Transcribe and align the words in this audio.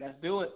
Let's 0.00 0.14
do 0.22 0.40
it. 0.40 0.50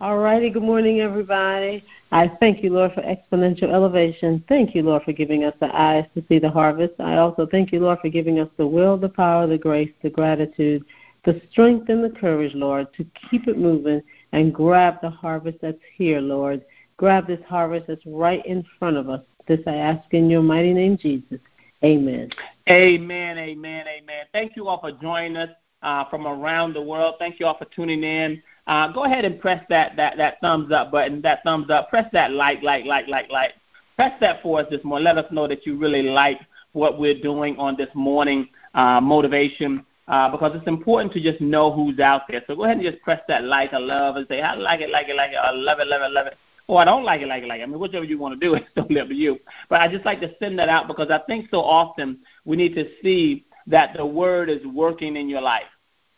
All 0.00 0.18
righty. 0.18 0.48
Good 0.48 0.62
morning, 0.62 1.00
everybody. 1.00 1.84
I 2.12 2.28
thank 2.40 2.62
you, 2.62 2.70
Lord, 2.70 2.92
for 2.94 3.02
exponential 3.02 3.70
elevation. 3.70 4.42
Thank 4.48 4.74
you, 4.74 4.82
Lord, 4.82 5.02
for 5.02 5.12
giving 5.12 5.44
us 5.44 5.52
the 5.60 5.74
eyes 5.78 6.06
to 6.14 6.24
see 6.28 6.38
the 6.38 6.48
harvest. 6.48 6.94
I 6.98 7.18
also 7.18 7.46
thank 7.46 7.72
you, 7.72 7.80
Lord, 7.80 7.98
for 8.00 8.08
giving 8.08 8.38
us 8.38 8.48
the 8.56 8.66
will, 8.66 8.96
the 8.96 9.08
power, 9.08 9.46
the 9.46 9.58
grace, 9.58 9.90
the 10.02 10.08
gratitude, 10.08 10.82
the 11.26 11.42
strength, 11.50 11.90
and 11.90 12.02
the 12.02 12.08
courage, 12.18 12.54
Lord, 12.54 12.86
to 12.94 13.04
keep 13.28 13.48
it 13.48 13.58
moving 13.58 14.00
and 14.32 14.54
grab 14.54 15.02
the 15.02 15.10
harvest 15.10 15.58
that's 15.60 15.76
here, 15.94 16.20
Lord. 16.20 16.64
Grab 16.96 17.26
this 17.26 17.42
harvest 17.46 17.88
that's 17.88 18.06
right 18.06 18.44
in 18.46 18.64
front 18.78 18.96
of 18.96 19.10
us. 19.10 19.22
This 19.46 19.60
I 19.66 19.74
ask 19.74 20.14
in 20.14 20.30
your 20.30 20.42
mighty 20.42 20.72
name, 20.72 20.96
Jesus. 20.96 21.40
Amen. 21.84 22.30
Amen, 22.68 23.36
amen, 23.36 23.86
amen. 23.88 24.24
Thank 24.32 24.56
you 24.56 24.68
all 24.68 24.80
for 24.80 24.92
joining 24.92 25.36
us 25.36 25.50
uh, 25.82 26.04
from 26.08 26.26
around 26.26 26.74
the 26.74 26.82
world. 26.82 27.16
Thank 27.18 27.40
you 27.40 27.46
all 27.46 27.56
for 27.56 27.66
tuning 27.66 28.02
in. 28.02 28.42
Uh, 28.66 28.92
go 28.92 29.04
ahead 29.04 29.24
and 29.24 29.40
press 29.40 29.64
that, 29.68 29.96
that, 29.96 30.16
that 30.16 30.40
thumbs 30.40 30.70
up 30.72 30.90
button, 30.90 31.22
that 31.22 31.42
thumbs 31.44 31.70
up. 31.70 31.88
Press 31.88 32.08
that 32.12 32.32
like, 32.32 32.62
like, 32.62 32.84
like, 32.84 33.08
like, 33.08 33.30
like. 33.30 33.52
Press 33.96 34.12
that 34.20 34.42
for 34.42 34.60
us 34.60 34.66
this 34.70 34.84
morning. 34.84 35.04
Let 35.04 35.18
us 35.18 35.32
know 35.32 35.48
that 35.48 35.66
you 35.66 35.76
really 35.76 36.02
like 36.02 36.38
what 36.72 36.98
we're 36.98 37.20
doing 37.20 37.56
on 37.58 37.76
this 37.76 37.88
morning 37.94 38.48
uh, 38.74 39.00
motivation 39.00 39.84
uh, 40.06 40.30
because 40.30 40.52
it's 40.54 40.66
important 40.66 41.12
to 41.12 41.22
just 41.22 41.40
know 41.40 41.72
who's 41.72 41.98
out 41.98 42.22
there. 42.28 42.42
So 42.46 42.56
go 42.56 42.64
ahead 42.64 42.78
and 42.78 42.86
just 42.86 43.02
press 43.02 43.20
that 43.28 43.44
like, 43.44 43.72
I 43.72 43.78
love, 43.78 44.16
and 44.16 44.26
say, 44.28 44.40
I 44.40 44.54
like 44.54 44.80
it, 44.80 44.90
like 44.90 45.08
it, 45.08 45.16
like 45.16 45.32
it, 45.32 45.36
I 45.36 45.50
love 45.52 45.80
it, 45.80 45.86
love 45.86 46.02
it, 46.02 46.12
love 46.12 46.26
it. 46.26 46.36
Or 46.66 46.80
I 46.80 46.84
don't 46.84 47.04
like 47.04 47.22
it, 47.22 47.28
like 47.28 47.42
it, 47.42 47.48
like 47.48 47.60
it. 47.60 47.64
I 47.64 47.66
mean, 47.66 47.78
whichever 47.78 48.04
you 48.04 48.18
want 48.18 48.38
to 48.38 48.46
do, 48.46 48.54
it's 48.56 48.66
totally 48.74 49.00
up 49.00 49.08
to 49.08 49.14
you. 49.14 49.38
But 49.68 49.80
I 49.80 49.88
just 49.88 50.04
like 50.04 50.20
to 50.20 50.34
send 50.38 50.58
that 50.58 50.68
out 50.68 50.86
because 50.86 51.10
I 51.10 51.20
think 51.26 51.48
so 51.50 51.58
often 51.58 52.18
we 52.44 52.56
need 52.56 52.74
to 52.74 52.88
see 53.02 53.46
that 53.68 53.96
the 53.96 54.04
word 54.04 54.50
is 54.50 54.64
working 54.66 55.16
in 55.16 55.28
your 55.28 55.40
life. 55.40 55.64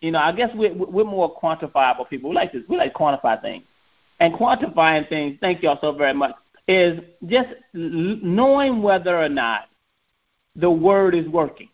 You 0.01 0.13
know, 0.13 0.19
I 0.19 0.33
guess 0.33 0.51
we're, 0.55 0.75
we're 0.75 1.05
more 1.05 1.39
quantifiable 1.39 2.09
people. 2.09 2.31
We 2.31 2.37
like 2.37 2.53
this. 2.53 2.63
We 2.69 2.77
like 2.77 2.95
quantify 2.95 3.41
things. 3.43 3.65
And 4.19 4.35
quantifying 4.35 5.09
things, 5.09 5.39
thank 5.41 5.63
y'all 5.63 5.79
so 5.81 5.93
very 5.93 6.15
much, 6.15 6.35
is 6.69 7.01
just 7.27 7.49
knowing 7.75 8.83
whether 8.83 9.19
or 9.19 9.29
not 9.29 9.69
the 10.57 10.71
word 10.71 11.15
is 11.15 11.29
working 11.29 11.69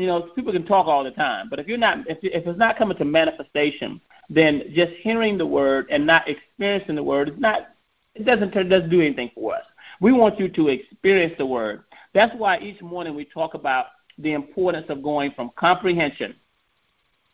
you 0.00 0.06
know, 0.06 0.22
people 0.34 0.50
can 0.50 0.64
talk 0.64 0.86
all 0.86 1.04
the 1.04 1.10
time, 1.10 1.48
but 1.50 1.58
if 1.58 1.66
you're 1.66 1.76
not, 1.76 1.98
if, 2.08 2.16
if 2.22 2.46
it's 2.46 2.58
not 2.58 2.78
coming 2.78 2.96
to 2.96 3.04
manifestation, 3.04 4.00
then 4.30 4.62
just 4.72 4.92
hearing 5.00 5.36
the 5.36 5.46
word 5.46 5.88
and 5.90 6.06
not 6.06 6.26
experiencing 6.26 6.94
the 6.94 7.02
word 7.02 7.28
is 7.28 7.34
not, 7.38 7.74
it 8.14 8.24
doesn't 8.24 8.52
turn, 8.52 8.70
doesn't 8.70 8.88
do 8.88 9.02
anything 9.02 9.30
for 9.34 9.54
us. 9.54 9.64
We 10.00 10.12
want 10.12 10.40
you 10.40 10.48
to 10.48 10.68
experience 10.68 11.34
the 11.36 11.44
word. 11.44 11.84
That's 12.14 12.34
why 12.36 12.58
each 12.60 12.80
morning 12.80 13.14
we 13.14 13.26
talk 13.26 13.52
about 13.52 13.86
the 14.22 14.32
importance 14.32 14.86
of 14.88 15.02
going 15.02 15.32
from 15.32 15.50
comprehension 15.56 16.34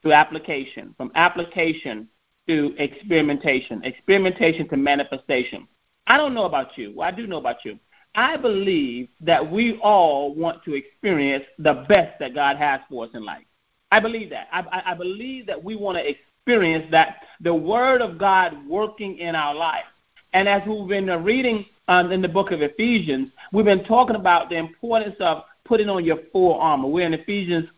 to 0.05 0.13
application, 0.13 0.95
from 0.97 1.11
application 1.15 2.09
to 2.49 2.75
experimentation, 2.79 3.83
experimentation 3.85 4.69
to 4.69 4.77
manifestation. 4.77 5.67
I 6.07 6.17
don't 6.17 6.35
know 6.35 6.45
about 6.45 6.79
you. 6.79 6.93
Well, 6.95 7.09
I 7.09 7.11
do 7.11 7.27
know 7.27 7.39
about 7.39 7.65
you. 7.65 7.79
I 8.15 8.37
believe 8.37 9.09
that 9.21 9.51
we 9.51 9.79
all 9.83 10.35
want 10.35 10.65
to 10.65 10.75
experience 10.75 11.45
the 11.59 11.85
best 11.89 12.19
that 12.21 12.35
God 12.35 12.57
has 12.57 12.81
for 12.89 13.05
us 13.05 13.11
in 13.15 13.25
life. 13.25 13.45
I 13.93 14.01
believe 14.01 14.31
that. 14.31 14.49
I, 14.53 14.83
I, 14.87 14.95
believe 14.95 15.47
that 15.47 15.63
we 15.63 15.77
want 15.77 15.99
to 15.99 16.09
experience 16.09 16.87
that 16.91 17.17
the 17.41 17.55
Word 17.55 18.01
of 18.01 18.19
God 18.19 18.57
working 18.67 19.19
in 19.19 19.35
our 19.35 19.55
life. 19.55 19.85
And 20.33 20.49
as 20.49 20.63
we've 20.67 20.89
been 20.89 21.07
reading 21.23 21.67
um, 21.89 22.11
in 22.11 22.21
the 22.21 22.29
book 22.29 22.51
of 22.51 22.63
Ephesians, 22.63 23.31
we've 23.53 23.65
been 23.65 23.85
talking 23.85 24.17
about 24.17 24.49
the 24.49 24.57
importance 24.57 25.17
of 25.21 25.45
putting 25.67 25.89
on 25.89 26.05
your 26.05 26.19
full 26.33 26.55
armor. 26.55 26.89
We're 26.89 27.07
in 27.07 27.15
Ephesians 27.15 27.69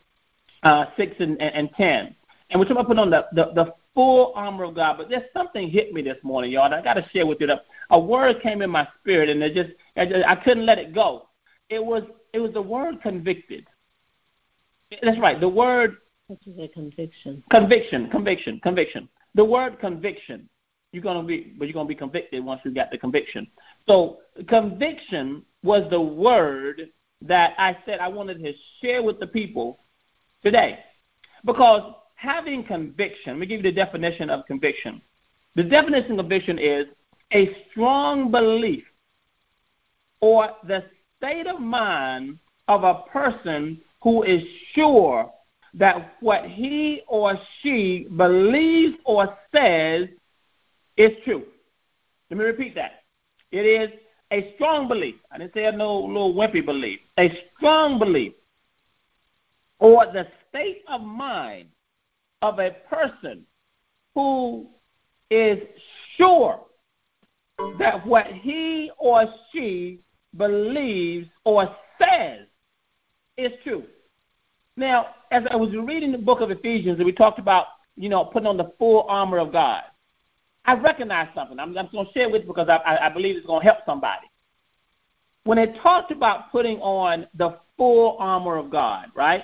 uh, 0.62 0.86
6 0.96 1.16
and, 1.20 1.40
and 1.40 1.70
10. 1.76 2.14
And 2.50 2.58
we're 2.58 2.64
talking 2.64 2.76
about 2.78 2.86
putting 2.86 3.02
on 3.02 3.10
the, 3.10 3.26
the, 3.32 3.52
the 3.54 3.74
full 3.94 4.32
armor 4.34 4.64
of 4.64 4.74
God. 4.74 4.96
But 4.98 5.08
there's 5.08 5.30
something 5.32 5.68
hit 5.68 5.92
me 5.92 6.02
this 6.02 6.18
morning, 6.22 6.52
y'all. 6.52 6.72
I 6.72 6.82
got 6.82 6.94
to 6.94 7.08
share 7.12 7.26
with 7.26 7.40
you. 7.40 7.46
That 7.46 7.64
a 7.90 7.98
word 7.98 8.36
came 8.42 8.62
in 8.62 8.70
my 8.70 8.86
spirit, 9.00 9.28
and 9.28 9.42
it 9.42 9.54
just 9.54 9.70
I 9.96 10.36
couldn't 10.36 10.66
let 10.66 10.78
it 10.78 10.94
go. 10.94 11.28
It 11.68 11.84
was 11.84 12.04
it 12.32 12.38
was 12.38 12.52
the 12.52 12.62
word 12.62 13.02
convicted. 13.02 13.66
That's 15.02 15.18
right. 15.18 15.40
The 15.40 15.48
word. 15.48 15.98
What 16.28 16.38
is 16.46 16.58
a 16.58 16.68
conviction? 16.68 17.42
Conviction, 17.50 18.10
conviction, 18.10 18.60
conviction. 18.62 19.08
The 19.34 19.44
word 19.44 19.78
conviction. 19.80 20.48
You're 20.92 21.02
gonna 21.02 21.22
be, 21.22 21.54
but 21.58 21.66
you're 21.66 21.74
gonna 21.74 21.88
be 21.88 21.94
convicted 21.94 22.44
once 22.44 22.60
you 22.64 22.70
got 22.70 22.90
the 22.90 22.98
conviction. 22.98 23.46
So 23.86 24.18
conviction 24.48 25.42
was 25.62 25.88
the 25.90 26.00
word 26.00 26.90
that 27.22 27.54
I 27.58 27.76
said 27.84 28.00
I 28.00 28.08
wanted 28.08 28.42
to 28.42 28.52
share 28.80 29.02
with 29.02 29.18
the 29.20 29.26
people 29.26 29.80
today, 30.42 30.78
because 31.44 31.94
having 32.14 32.64
conviction. 32.64 33.32
Let 33.34 33.38
me 33.38 33.46
give 33.46 33.58
you 33.58 33.70
the 33.70 33.72
definition 33.72 34.28
of 34.30 34.44
conviction. 34.46 35.00
The 35.54 35.62
definition 35.64 36.12
of 36.12 36.18
conviction 36.18 36.58
is 36.58 36.86
a 37.32 37.64
strong 37.70 38.30
belief 38.30 38.84
or 40.20 40.50
the 40.66 40.84
state 41.16 41.46
of 41.46 41.60
mind 41.60 42.38
of 42.66 42.84
a 42.84 43.02
person 43.10 43.80
who 44.02 44.22
is 44.22 44.42
sure 44.74 45.30
that 45.74 46.14
what 46.20 46.44
he 46.44 47.02
or 47.06 47.34
she 47.62 48.08
believes 48.16 48.96
or 49.04 49.36
says 49.54 50.08
is 50.96 51.10
true. 51.24 51.44
Let 52.30 52.38
me 52.38 52.44
repeat 52.44 52.74
that. 52.74 53.02
It 53.52 53.64
is 53.64 53.90
a 54.30 54.52
strong 54.54 54.88
belief. 54.88 55.16
I 55.30 55.38
didn't 55.38 55.54
say 55.54 55.70
no 55.74 55.98
little 55.98 56.34
wimpy 56.34 56.64
belief. 56.64 57.00
A 57.18 57.30
strong 57.56 57.98
belief 57.98 58.32
or 59.78 60.06
the 60.06 60.26
state 60.48 60.82
of 60.88 61.02
mind 61.02 61.68
of 62.42 62.58
a 62.58 62.76
person 62.90 63.44
who 64.14 64.66
is 65.30 65.58
sure 66.16 66.60
that 67.78 68.06
what 68.06 68.26
he 68.26 68.90
or 68.98 69.26
she 69.52 70.00
believes 70.36 71.28
or 71.44 71.74
says 71.98 72.46
is 73.36 73.52
true. 73.62 73.84
Now, 74.76 75.06
as 75.32 75.44
I 75.50 75.56
was 75.56 75.74
reading 75.74 76.12
the 76.12 76.18
book 76.18 76.40
of 76.40 76.50
Ephesians, 76.50 76.98
and 76.98 77.06
we 77.06 77.12
talked 77.12 77.38
about, 77.38 77.66
you 77.96 78.08
know, 78.08 78.24
putting 78.24 78.46
on 78.46 78.56
the 78.56 78.72
full 78.78 79.04
armor 79.08 79.38
of 79.38 79.52
God, 79.52 79.82
I 80.68 80.74
recognized 80.74 81.30
something. 81.34 81.58
I'm, 81.58 81.74
I'm 81.78 81.88
going 81.90 82.04
to 82.04 82.12
share 82.12 82.28
with 82.28 82.42
you 82.42 82.48
because 82.48 82.68
I, 82.68 82.76
I, 82.76 83.06
I 83.06 83.08
believe 83.08 83.38
it's 83.38 83.46
going 83.46 83.62
to 83.62 83.64
help 83.64 83.78
somebody. 83.86 84.26
When 85.44 85.56
it 85.56 85.78
talked 85.82 86.12
about 86.12 86.52
putting 86.52 86.76
on 86.80 87.26
the 87.34 87.56
full 87.78 88.18
armor 88.20 88.58
of 88.58 88.68
God, 88.68 89.06
right? 89.14 89.42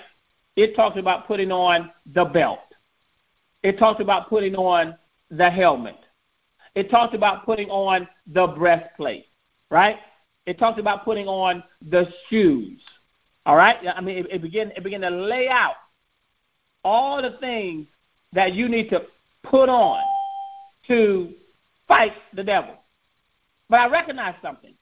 It 0.55 0.75
talked 0.75 0.99
about 0.99 1.25
putting 1.25 1.51
on 1.51 1.89
the 2.13 2.25
belt. 2.25 2.59
It 3.63 3.79
talked 3.79 4.01
about 4.01 4.29
putting 4.29 4.53
on 4.55 4.95
the 5.31 5.49
helmet. 5.49 5.97
It 6.75 6.91
talked 6.91 7.15
about 7.15 7.43
putting 7.43 7.69
on 7.69 8.07
the 8.27 8.45
breastplate, 8.45 9.25
right? 9.71 9.97
It 10.45 10.59
talks 10.59 10.79
about 10.79 11.05
putting 11.05 11.25
on 11.25 11.63
the 11.89 12.05
shoes. 12.29 12.79
All 13.47 13.55
right? 13.55 13.77
I 13.95 13.99
mean, 13.99 14.17
it, 14.19 14.27
it 14.29 14.41
began 14.43 14.69
it 14.77 14.83
began 14.83 15.01
to 15.01 15.09
lay 15.09 15.49
out 15.49 15.73
all 16.83 17.19
the 17.19 17.37
things 17.39 17.87
that 18.33 18.53
you 18.53 18.69
need 18.69 18.91
to 18.91 19.07
put 19.41 19.69
on 19.69 20.03
to 20.87 21.33
fight 21.87 22.13
the 22.33 22.43
devil. 22.43 22.75
But 23.69 23.79
I 23.79 23.87
recognize 23.89 24.35
something. 24.41 24.73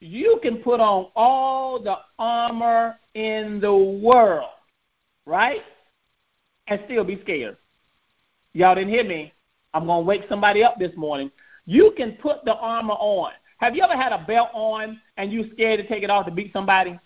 You 0.00 0.38
can 0.42 0.58
put 0.58 0.80
on 0.80 1.08
all 1.16 1.82
the 1.82 1.96
armor 2.18 2.96
in 3.14 3.60
the 3.60 3.74
world, 3.74 4.50
right? 5.26 5.62
And 6.68 6.80
still 6.86 7.04
be 7.04 7.20
scared. 7.22 7.56
Y'all 8.52 8.74
didn't 8.74 8.90
hear 8.90 9.04
me. 9.04 9.32
I'm 9.74 9.86
going 9.86 10.02
to 10.02 10.06
wake 10.06 10.22
somebody 10.28 10.62
up 10.62 10.78
this 10.78 10.96
morning. 10.96 11.30
You 11.66 11.92
can 11.96 12.12
put 12.12 12.44
the 12.44 12.54
armor 12.54 12.94
on. 12.94 13.32
Have 13.58 13.74
you 13.74 13.82
ever 13.82 13.96
had 13.96 14.12
a 14.12 14.24
belt 14.24 14.50
on 14.54 15.00
and 15.16 15.32
you 15.32 15.50
scared 15.52 15.80
to 15.80 15.88
take 15.88 16.02
it 16.02 16.10
off 16.10 16.26
to 16.26 16.32
beat 16.32 16.52
somebody? 16.52 16.98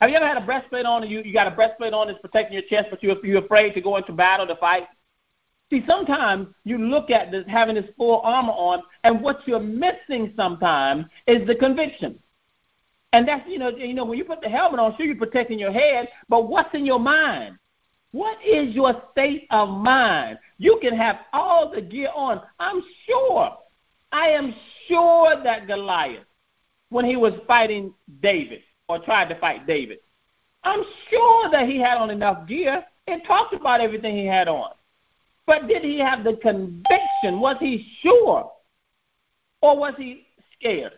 Have 0.00 0.10
you 0.10 0.16
ever 0.16 0.26
had 0.26 0.36
a 0.36 0.44
breastplate 0.44 0.84
on 0.84 1.02
and 1.02 1.10
you, 1.10 1.22
you 1.22 1.32
got 1.32 1.46
a 1.46 1.54
breastplate 1.54 1.92
on 1.92 2.08
that's 2.08 2.18
protecting 2.18 2.54
your 2.54 2.68
chest, 2.68 2.88
but 2.90 3.02
you're, 3.02 3.24
you're 3.24 3.44
afraid 3.44 3.72
to 3.74 3.80
go 3.80 3.96
into 3.96 4.12
battle 4.12 4.46
to 4.46 4.56
fight? 4.56 4.88
See, 5.70 5.82
sometimes 5.86 6.48
you 6.64 6.78
look 6.78 7.10
at 7.10 7.30
this 7.30 7.44
having 7.48 7.74
this 7.76 7.90
full 7.96 8.20
armor 8.20 8.52
on, 8.52 8.82
and 9.02 9.22
what 9.22 9.46
you're 9.46 9.60
missing 9.60 10.32
sometimes 10.36 11.06
is 11.26 11.46
the 11.46 11.54
conviction. 11.54 12.18
And 13.12 13.26
that's 13.28 13.48
you 13.48 13.58
know, 13.58 13.70
you 13.70 13.94
know, 13.94 14.04
when 14.04 14.18
you 14.18 14.24
put 14.24 14.40
the 14.40 14.48
helmet 14.48 14.80
on, 14.80 14.96
sure 14.96 15.06
you're 15.06 15.16
protecting 15.16 15.58
your 15.58 15.72
head, 15.72 16.08
but 16.28 16.48
what's 16.48 16.74
in 16.74 16.84
your 16.84 16.98
mind? 16.98 17.56
What 18.12 18.38
is 18.44 18.74
your 18.74 19.02
state 19.12 19.46
of 19.50 19.68
mind? 19.68 20.38
You 20.58 20.78
can 20.80 20.96
have 20.96 21.16
all 21.32 21.72
the 21.72 21.80
gear 21.80 22.10
on. 22.14 22.40
I'm 22.60 22.82
sure 23.06 23.56
I 24.12 24.28
am 24.28 24.54
sure 24.86 25.42
that 25.42 25.66
Goliath, 25.66 26.24
when 26.90 27.04
he 27.04 27.16
was 27.16 27.32
fighting 27.48 27.92
David 28.22 28.60
or 28.88 29.00
tried 29.00 29.28
to 29.30 29.40
fight 29.40 29.66
David, 29.66 29.98
I'm 30.62 30.82
sure 31.10 31.50
that 31.50 31.68
he 31.68 31.80
had 31.80 31.98
on 31.98 32.10
enough 32.10 32.46
gear. 32.46 32.84
It 33.08 33.26
talked 33.26 33.54
about 33.54 33.80
everything 33.80 34.16
he 34.16 34.26
had 34.26 34.46
on. 34.46 34.70
But 35.46 35.68
did 35.68 35.82
he 35.82 35.98
have 35.98 36.24
the 36.24 36.36
conviction? 36.36 37.40
Was 37.40 37.56
he 37.60 37.86
sure? 38.00 38.50
Or 39.60 39.78
was 39.78 39.94
he 39.98 40.26
scared? 40.54 40.92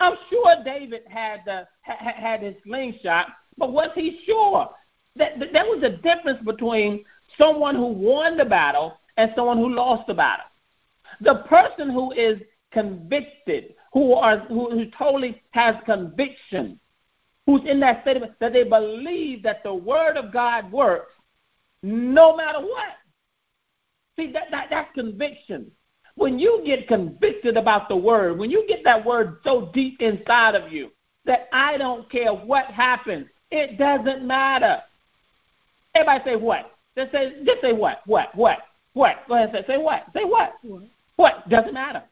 I'm 0.00 0.16
sure 0.30 0.56
David 0.64 1.02
had 1.08 1.40
the 1.46 1.66
had 1.82 2.42
his 2.42 2.56
slingshot, 2.64 3.28
but 3.56 3.72
was 3.72 3.90
he 3.94 4.20
sure? 4.26 4.70
That, 5.16 5.38
that 5.38 5.52
there 5.52 5.64
was 5.64 5.82
a 5.82 5.90
difference 5.90 6.42
between 6.44 7.04
someone 7.38 7.76
who 7.76 7.86
won 7.86 8.36
the 8.36 8.44
battle 8.44 8.98
and 9.16 9.30
someone 9.36 9.58
who 9.58 9.74
lost 9.74 10.06
the 10.06 10.14
battle. 10.14 10.46
The 11.20 11.44
person 11.48 11.90
who 11.90 12.12
is 12.12 12.40
convicted, 12.72 13.74
who 13.92 14.14
are 14.14 14.38
who, 14.38 14.70
who 14.70 14.90
totally 14.90 15.40
has 15.50 15.76
conviction, 15.84 16.80
who's 17.46 17.62
in 17.64 17.78
that 17.80 18.02
state 18.02 18.16
of, 18.16 18.30
that 18.40 18.52
they 18.52 18.64
believe 18.64 19.42
that 19.42 19.62
the 19.62 19.74
word 19.74 20.16
of 20.16 20.32
God 20.32 20.72
works 20.72 21.12
no 21.82 22.36
matter 22.36 22.60
what. 22.60 22.96
See 24.16 24.32
that, 24.32 24.50
that 24.50 24.66
that's 24.70 24.94
conviction. 24.94 25.70
When 26.14 26.38
you 26.38 26.62
get 26.64 26.88
convicted 26.88 27.56
about 27.56 27.88
the 27.88 27.96
word, 27.96 28.38
when 28.38 28.50
you 28.50 28.66
get 28.68 28.84
that 28.84 29.04
word 29.04 29.38
so 29.44 29.70
deep 29.72 30.00
inside 30.00 30.54
of 30.54 30.70
you 30.70 30.90
that 31.24 31.48
I 31.52 31.78
don't 31.78 32.10
care 32.10 32.32
what 32.32 32.66
happens, 32.66 33.26
it 33.50 33.78
doesn't 33.78 34.26
matter. 34.26 34.82
Everybody 35.94 36.24
say 36.24 36.36
what? 36.36 36.72
Just 36.96 37.12
say 37.12 37.32
just 37.44 37.60
say 37.62 37.72
what? 37.72 38.02
What? 38.06 38.34
What? 38.34 38.58
What? 38.92 39.16
Go 39.28 39.34
ahead 39.34 39.54
and 39.54 39.64
say 39.66 39.74
say 39.74 39.78
what? 39.78 40.04
Say 40.14 40.24
what? 40.24 40.54
What? 40.62 40.82
What? 41.16 41.48
Doesn't 41.48 41.74
matter. 41.74 42.02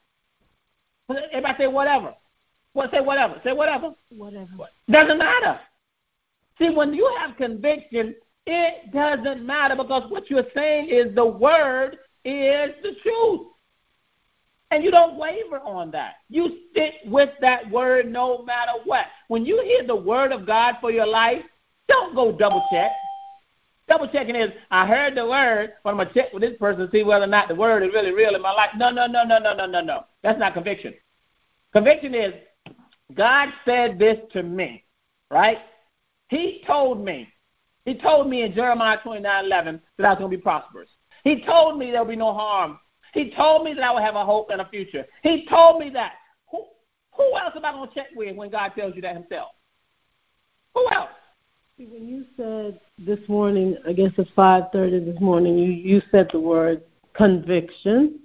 Everybody 1.11 1.55
say 1.59 1.67
whatever. 1.67 2.15
What 2.73 2.91
say 2.91 3.01
whatever. 3.01 3.41
Say 3.45 3.53
whatever. 3.53 3.95
Whatever. 4.11 4.47
Doesn't 4.91 5.19
matter. 5.19 5.61
See, 6.59 6.71
when 6.71 6.95
you 6.95 7.11
have 7.19 7.37
conviction, 7.37 8.15
it 8.47 8.93
doesn't 8.93 9.45
matter 9.45 9.77
because 9.77 10.11
what 10.11 10.31
you're 10.31 10.45
saying 10.55 10.89
is 10.89 11.15
the 11.15 11.27
word 11.27 11.99
is 12.25 12.71
the 12.83 12.95
truth. 13.03 13.47
And 14.73 14.85
you 14.85 14.91
don't 14.91 15.17
waver 15.17 15.59
on 15.61 15.91
that. 15.91 16.15
You 16.29 16.59
stick 16.71 16.95
with 17.07 17.31
that 17.41 17.69
word 17.71 18.11
no 18.11 18.45
matter 18.45 18.73
what. 18.85 19.07
When 19.29 19.45
you 19.45 19.61
hear 19.63 19.85
the 19.85 19.97
word 19.97 20.31
of 20.33 20.47
God 20.47 20.77
for 20.81 20.93
your 20.93 21.07
life, 21.07 21.43
don't 21.89 22.15
go 22.15 22.31
double 22.31 22.65
check. 22.71 22.93
Double 23.89 24.07
checking 24.07 24.37
is, 24.37 24.53
I 24.71 24.87
heard 24.87 25.17
the 25.17 25.27
word, 25.27 25.73
but 25.83 25.91
I'm 25.91 25.97
going 25.97 26.07
to 26.07 26.15
check 26.15 26.33
with 26.33 26.43
this 26.43 26.57
person 26.59 26.87
to 26.87 26.91
see 26.93 27.03
whether 27.03 27.25
or 27.25 27.29
not 27.29 27.49
the 27.49 27.57
word 27.57 27.83
is 27.83 27.93
really 27.93 28.13
real 28.13 28.37
in 28.37 28.43
my 28.43 28.53
life. 28.53 28.71
No, 28.77 28.91
no, 28.91 29.07
no, 29.07 29.25
no, 29.25 29.39
no, 29.39 29.53
no, 29.55 29.67
no, 29.67 29.81
no. 29.81 30.05
That's 30.23 30.39
not 30.39 30.55
conviction. 30.55 30.95
Conviction 31.73 32.15
is, 32.15 32.35
God 33.15 33.49
said 33.65 33.99
this 33.99 34.19
to 34.33 34.45
me, 34.45 34.85
right? 35.31 35.59
He 36.29 36.63
told 36.65 37.05
me. 37.05 37.29
He 37.91 37.99
told 37.99 38.29
me 38.29 38.43
in 38.43 38.55
Jeremiah 38.55 38.99
29 39.03 39.47
11 39.47 39.81
that 39.99 40.07
I 40.07 40.11
was 40.11 40.19
going 40.21 40.31
to 40.31 40.37
be 40.37 40.41
prosperous. 40.41 40.89
He 41.25 41.45
told 41.45 41.77
me 41.77 41.91
there 41.91 42.05
will 42.05 42.11
be 42.11 42.15
no 42.15 42.33
harm. 42.33 42.79
He 43.13 43.35
told 43.35 43.65
me 43.65 43.75
that 43.75 43.83
I 43.83 43.91
will 43.91 44.01
have 44.01 44.15
a 44.15 44.25
hope 44.25 44.51
and 44.51 44.61
a 44.61 44.69
future. 44.69 45.05
He 45.25 45.45
told 45.49 45.81
me 45.81 45.91
that. 45.91 46.13
Who, 46.53 46.67
who 47.17 47.37
else 47.37 47.53
am 47.57 47.65
I 47.65 47.73
going 47.73 47.89
to 47.89 47.95
check 47.97 48.07
with 48.15 48.37
when 48.37 48.49
God 48.49 48.75
tells 48.79 48.95
you 48.95 49.03
that 49.03 49.17
himself? 49.17 49.49
Who 50.75 50.87
else? 50.93 51.11
When 51.79 52.07
you 52.07 52.27
said 52.37 52.79
this 52.97 53.29
morning, 53.29 53.77
I 53.85 53.93
guess 53.93 54.13
it's 54.19 54.31
5:30 54.37 55.13
this 55.13 55.21
morning, 55.21 55.59
you 55.59 55.73
you 55.73 56.01
said 56.13 56.29
the 56.31 56.39
word 56.39 56.83
conviction. 57.15 58.21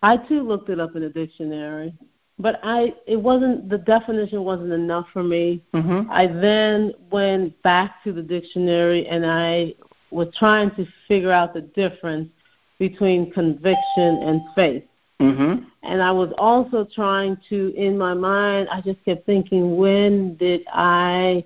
I 0.00 0.16
too 0.16 0.42
looked 0.42 0.68
it 0.68 0.78
up 0.78 0.94
in 0.94 1.02
a 1.02 1.08
dictionary, 1.08 1.92
but 2.38 2.60
I 2.62 2.94
it 3.06 3.16
wasn't 3.16 3.68
the 3.68 3.78
definition 3.78 4.44
wasn't 4.44 4.72
enough 4.72 5.06
for 5.12 5.22
me. 5.22 5.62
Mm-hmm. 5.74 6.10
I 6.10 6.26
then 6.26 6.92
went 7.10 7.60
back 7.62 8.02
to 8.04 8.12
the 8.12 8.22
dictionary 8.22 9.06
and 9.06 9.24
I 9.24 9.74
was 10.10 10.28
trying 10.38 10.70
to 10.72 10.86
figure 11.08 11.32
out 11.32 11.54
the 11.54 11.62
difference 11.62 12.30
between 12.78 13.32
conviction 13.32 14.20
and 14.22 14.40
faith. 14.54 14.84
Mm-hmm. 15.20 15.64
And 15.82 16.02
I 16.02 16.12
was 16.12 16.32
also 16.36 16.86
trying 16.94 17.38
to, 17.48 17.74
in 17.74 17.96
my 17.96 18.12
mind, 18.12 18.68
I 18.70 18.80
just 18.82 19.02
kept 19.04 19.24
thinking, 19.24 19.76
when 19.76 20.36
did 20.36 20.62
I, 20.70 21.44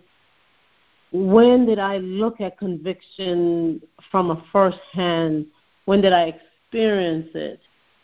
when 1.13 1.67
did 1.67 1.79
I 1.79 1.99
look 1.99 2.41
at 2.41 2.59
conviction 2.59 3.81
from 4.11 4.31
a 4.31 4.45
first 4.53 4.81
hand? 4.93 5.47
When 5.85 6.01
did 6.01 6.13
I 6.13 6.35
experience 6.67 7.29
it? 7.35 7.61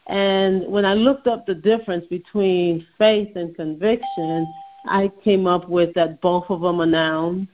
And 0.06 0.66
when 0.68 0.84
I 0.84 0.94
looked 0.94 1.26
up 1.26 1.46
the 1.46 1.54
difference 1.54 2.06
between 2.06 2.86
faith 2.96 3.34
and 3.34 3.54
conviction, 3.56 4.46
I 4.86 5.10
came 5.24 5.46
up 5.46 5.68
with 5.68 5.94
that 5.94 6.20
both 6.20 6.44
of 6.48 6.60
them 6.60 6.80
are 6.80 6.86
nouns, 6.86 7.48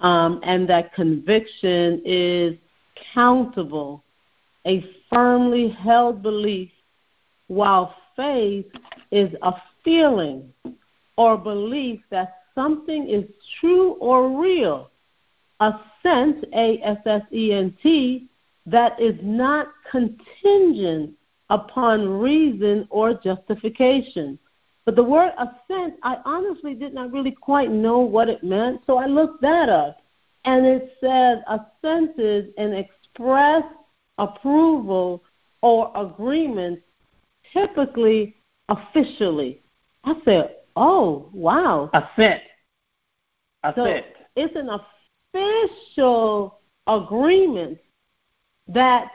um, 0.00 0.40
and 0.42 0.68
that 0.68 0.92
conviction 0.94 2.02
is 2.04 2.56
countable, 3.14 4.02
a 4.66 4.84
firmly 5.12 5.68
held 5.68 6.22
belief, 6.22 6.70
while 7.46 7.94
faith 8.16 8.66
is 9.12 9.32
a 9.42 9.54
feeling 9.84 10.52
or 11.16 11.38
belief 11.38 12.00
that 12.10 12.38
something 12.54 13.08
is 13.08 13.24
true 13.60 13.92
or 14.00 14.40
real, 14.40 14.90
assent, 15.60 16.44
A 16.52 16.80
S 16.82 16.98
S 17.06 17.22
E 17.32 17.52
N 17.52 17.76
T, 17.80 18.28
that 18.66 19.00
is 19.00 19.14
not 19.22 19.68
contingent 19.88 21.12
upon 21.50 22.08
reason 22.08 22.86
or 22.90 23.14
justification. 23.14 24.38
But 24.84 24.96
the 24.96 25.02
word 25.02 25.32
assent, 25.38 25.94
I 26.02 26.18
honestly 26.24 26.74
did 26.74 26.94
not 26.94 27.12
really 27.12 27.32
quite 27.32 27.70
know 27.70 27.98
what 27.98 28.28
it 28.28 28.44
meant, 28.44 28.82
so 28.86 28.98
I 28.98 29.06
looked 29.06 29.42
that 29.42 29.68
up. 29.68 29.98
And 30.44 30.64
it 30.64 30.92
says 31.00 31.38
assent 31.48 32.18
is 32.20 32.52
an 32.56 32.72
express 32.72 33.64
approval 34.18 35.24
or 35.60 35.90
agreement, 35.96 36.80
typically 37.52 38.36
officially. 38.68 39.60
I 40.04 40.14
said, 40.24 40.56
oh, 40.76 41.30
wow. 41.32 41.90
Assent. 41.92 42.42
So 43.74 43.84
Assent. 43.84 44.06
it's 44.36 44.54
an 44.54 44.70
official 45.34 46.60
agreement 46.86 47.78
that 48.68 49.08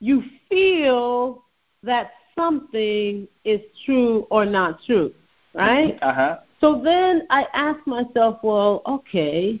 you 0.00 0.22
feel 0.50 1.43
that 1.84 2.12
something 2.34 3.28
is 3.44 3.60
true 3.84 4.26
or 4.30 4.44
not 4.44 4.82
true, 4.84 5.12
right? 5.54 5.98
Uh 6.02 6.12
huh. 6.12 6.38
So 6.60 6.80
then 6.82 7.26
I 7.30 7.46
asked 7.52 7.86
myself, 7.86 8.38
well, 8.42 8.82
okay. 8.86 9.60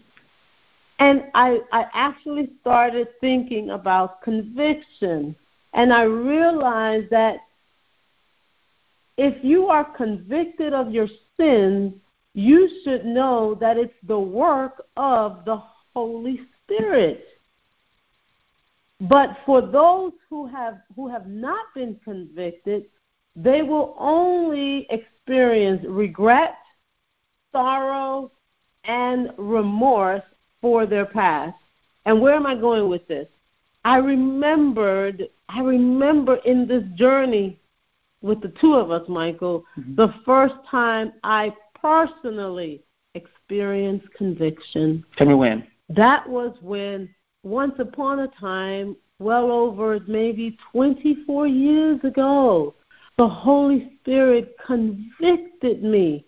And 0.98 1.24
I, 1.34 1.58
I 1.72 1.86
actually 1.92 2.50
started 2.60 3.08
thinking 3.20 3.70
about 3.70 4.22
conviction. 4.22 5.34
And 5.72 5.92
I 5.92 6.02
realized 6.02 7.10
that 7.10 7.38
if 9.16 9.44
you 9.44 9.66
are 9.66 9.84
convicted 9.96 10.72
of 10.72 10.92
your 10.92 11.08
sins, 11.38 11.94
you 12.34 12.68
should 12.82 13.04
know 13.04 13.54
that 13.60 13.76
it's 13.76 13.94
the 14.06 14.18
work 14.18 14.82
of 14.96 15.44
the 15.44 15.62
Holy 15.94 16.40
Spirit. 16.62 17.24
But 19.00 19.36
for 19.44 19.60
those 19.60 20.12
who 20.30 20.46
have 20.46 20.78
who 20.94 21.08
have 21.08 21.26
not 21.26 21.66
been 21.74 21.98
convicted, 22.04 22.86
they 23.36 23.62
will 23.62 23.96
only 23.98 24.86
experience 24.90 25.84
regret, 25.86 26.56
sorrow, 27.52 28.30
and 28.84 29.32
remorse 29.36 30.22
for 30.60 30.86
their 30.86 31.06
past. 31.06 31.56
And 32.06 32.20
where 32.20 32.34
am 32.34 32.46
I 32.46 32.54
going 32.54 32.88
with 32.88 33.06
this? 33.08 33.28
I 33.84 33.96
remembered 33.98 35.28
I 35.48 35.60
remember 35.60 36.36
in 36.46 36.66
this 36.66 36.84
journey 36.94 37.58
with 38.22 38.40
the 38.40 38.52
two 38.60 38.74
of 38.74 38.90
us, 38.90 39.06
Michael, 39.08 39.64
Mhm. 39.76 39.96
the 39.96 40.08
first 40.24 40.54
time 40.70 41.12
I 41.22 41.54
personally 41.74 42.82
experienced 43.14 44.10
conviction. 44.14 45.04
Tell 45.16 45.26
me 45.26 45.34
when. 45.34 45.66
That 45.90 46.26
was 46.26 46.56
when, 46.62 47.14
once 47.44 47.74
upon 47.78 48.20
a 48.20 48.28
time, 48.28 48.96
well 49.18 49.50
over 49.52 50.00
maybe 50.08 50.56
24 50.72 51.46
years 51.46 52.00
ago, 52.02 52.74
the 53.16 53.28
Holy 53.28 53.92
Spirit 54.00 54.56
convicted 54.64 55.82
me 55.82 56.24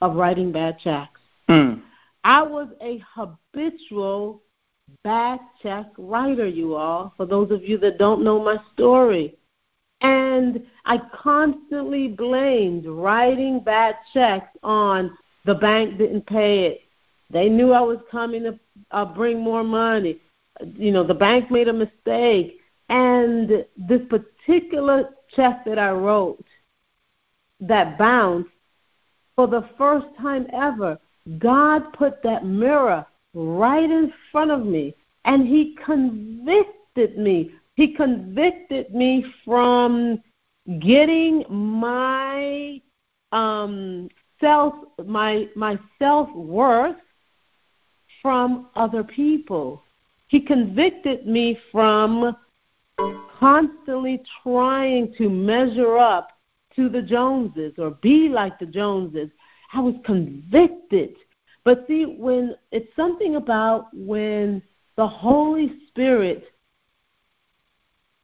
of 0.00 0.14
writing 0.14 0.52
bad 0.52 0.78
checks. 0.78 1.20
Mm. 1.48 1.82
I 2.24 2.42
was 2.42 2.68
a 2.80 3.02
habitual 3.14 4.42
bad 5.04 5.40
check 5.62 5.86
writer, 5.98 6.46
you 6.46 6.74
all, 6.74 7.12
for 7.16 7.26
those 7.26 7.50
of 7.50 7.64
you 7.64 7.78
that 7.78 7.98
don't 7.98 8.24
know 8.24 8.42
my 8.42 8.56
story. 8.72 9.36
And 10.00 10.64
I 10.84 10.98
constantly 11.12 12.08
blamed 12.08 12.86
writing 12.86 13.60
bad 13.60 13.96
checks 14.14 14.56
on 14.62 15.16
the 15.44 15.56
bank 15.56 15.98
didn't 15.98 16.26
pay 16.26 16.66
it. 16.66 16.82
They 17.30 17.48
knew 17.48 17.72
I 17.72 17.80
was 17.80 17.98
coming 18.10 18.44
to 18.44 18.58
uh, 18.90 19.04
bring 19.04 19.40
more 19.40 19.64
money. 19.64 20.20
You 20.60 20.92
know, 20.92 21.04
the 21.04 21.14
bank 21.14 21.50
made 21.50 21.68
a 21.68 21.72
mistake. 21.72 22.60
And 22.88 23.66
this 23.76 24.00
particular 24.08 25.10
check 25.34 25.64
that 25.66 25.78
I 25.78 25.90
wrote 25.90 26.44
that 27.60 27.98
bounced, 27.98 28.50
for 29.36 29.46
the 29.46 29.68
first 29.76 30.06
time 30.20 30.46
ever, 30.52 30.98
God 31.38 31.92
put 31.92 32.22
that 32.22 32.44
mirror 32.44 33.06
right 33.34 33.88
in 33.88 34.12
front 34.32 34.50
of 34.50 34.64
me 34.64 34.94
and 35.24 35.46
He 35.46 35.76
convicted 35.84 37.18
me. 37.18 37.52
He 37.74 37.94
convicted 37.94 38.92
me 38.94 39.24
from 39.44 40.22
getting 40.80 41.44
my 41.48 42.80
um, 43.32 44.08
self 44.40 44.74
my 45.06 45.48
my 45.54 45.78
self 45.98 46.32
worth 46.34 46.96
from 48.22 48.68
other 48.74 49.04
people. 49.04 49.82
He 50.28 50.40
convicted 50.40 51.26
me 51.26 51.58
from 51.72 52.36
constantly 53.38 54.22
trying 54.42 55.14
to 55.16 55.28
measure 55.28 55.96
up 55.96 56.28
to 56.76 56.88
the 56.88 57.02
Joneses 57.02 57.74
or 57.78 57.90
be 58.02 58.28
like 58.28 58.58
the 58.58 58.66
Joneses. 58.66 59.30
I 59.72 59.80
was 59.80 59.94
convicted. 60.04 61.14
But 61.64 61.86
see, 61.86 62.04
when 62.04 62.54
it's 62.70 62.94
something 62.94 63.36
about 63.36 63.88
when 63.92 64.62
the 64.96 65.06
Holy 65.06 65.80
Spirit 65.88 66.44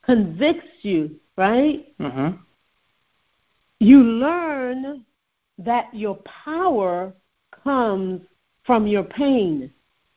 convicts 0.04 0.68
you, 0.82 1.16
right? 1.36 1.86
Mm-hmm. 1.98 2.36
You 3.80 4.02
learn 4.02 5.04
that 5.58 5.94
your 5.94 6.16
power 6.44 7.12
comes 7.62 8.22
from 8.64 8.86
your 8.86 9.04
pain. 9.04 9.72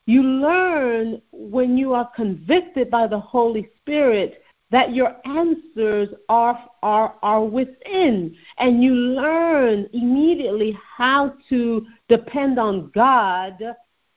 You 0.07 0.23
learn 0.23 1.21
when 1.33 1.77
you 1.77 1.93
are 1.93 2.09
convicted 2.15 2.89
by 2.89 3.07
the 3.07 3.19
Holy 3.19 3.69
Spirit 3.81 4.41
that 4.71 4.95
your 4.95 5.17
answers 5.25 6.07
are, 6.29 6.57
are, 6.81 7.15
are 7.21 7.43
within, 7.43 8.33
and 8.57 8.81
you 8.81 8.93
learn 8.93 9.89
immediately 9.91 10.77
how 10.97 11.33
to 11.49 11.85
depend 12.07 12.57
on 12.57 12.89
God, 12.95 13.57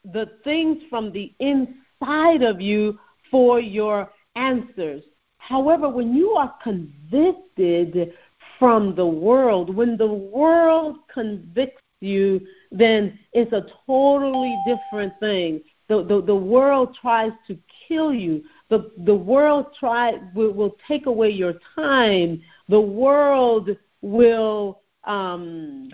the 0.05 0.31
things 0.45 0.81
from 0.89 1.11
the 1.11 1.35
inside 1.41 2.43
of 2.43 2.61
you 2.61 2.97
for 3.29 3.59
your 3.59 4.13
answers. 4.37 5.03
However, 5.39 5.89
when 5.89 6.15
you 6.15 6.31
are 6.35 6.55
convicted 6.63 8.15
from 8.61 8.95
the 8.95 9.07
world, 9.07 9.75
when 9.75 9.97
the 9.97 10.13
world 10.13 10.99
convicts 11.13 11.83
you, 12.01 12.47
then 12.71 13.19
it's 13.33 13.53
a 13.53 13.67
totally 13.87 14.57
different 14.65 15.19
thing. 15.19 15.61
The, 15.91 16.05
the, 16.05 16.23
the 16.23 16.37
world 16.37 16.97
tries 17.01 17.33
to 17.49 17.59
kill 17.89 18.15
you. 18.15 18.45
The, 18.69 18.93
the 18.99 19.15
world 19.15 19.75
try, 19.77 20.21
will, 20.37 20.53
will 20.53 20.77
take 20.87 21.07
away 21.07 21.31
your 21.31 21.55
time. 21.75 22.41
The 22.69 22.81
world 22.81 23.71
will 24.01 24.83
um, 25.03 25.91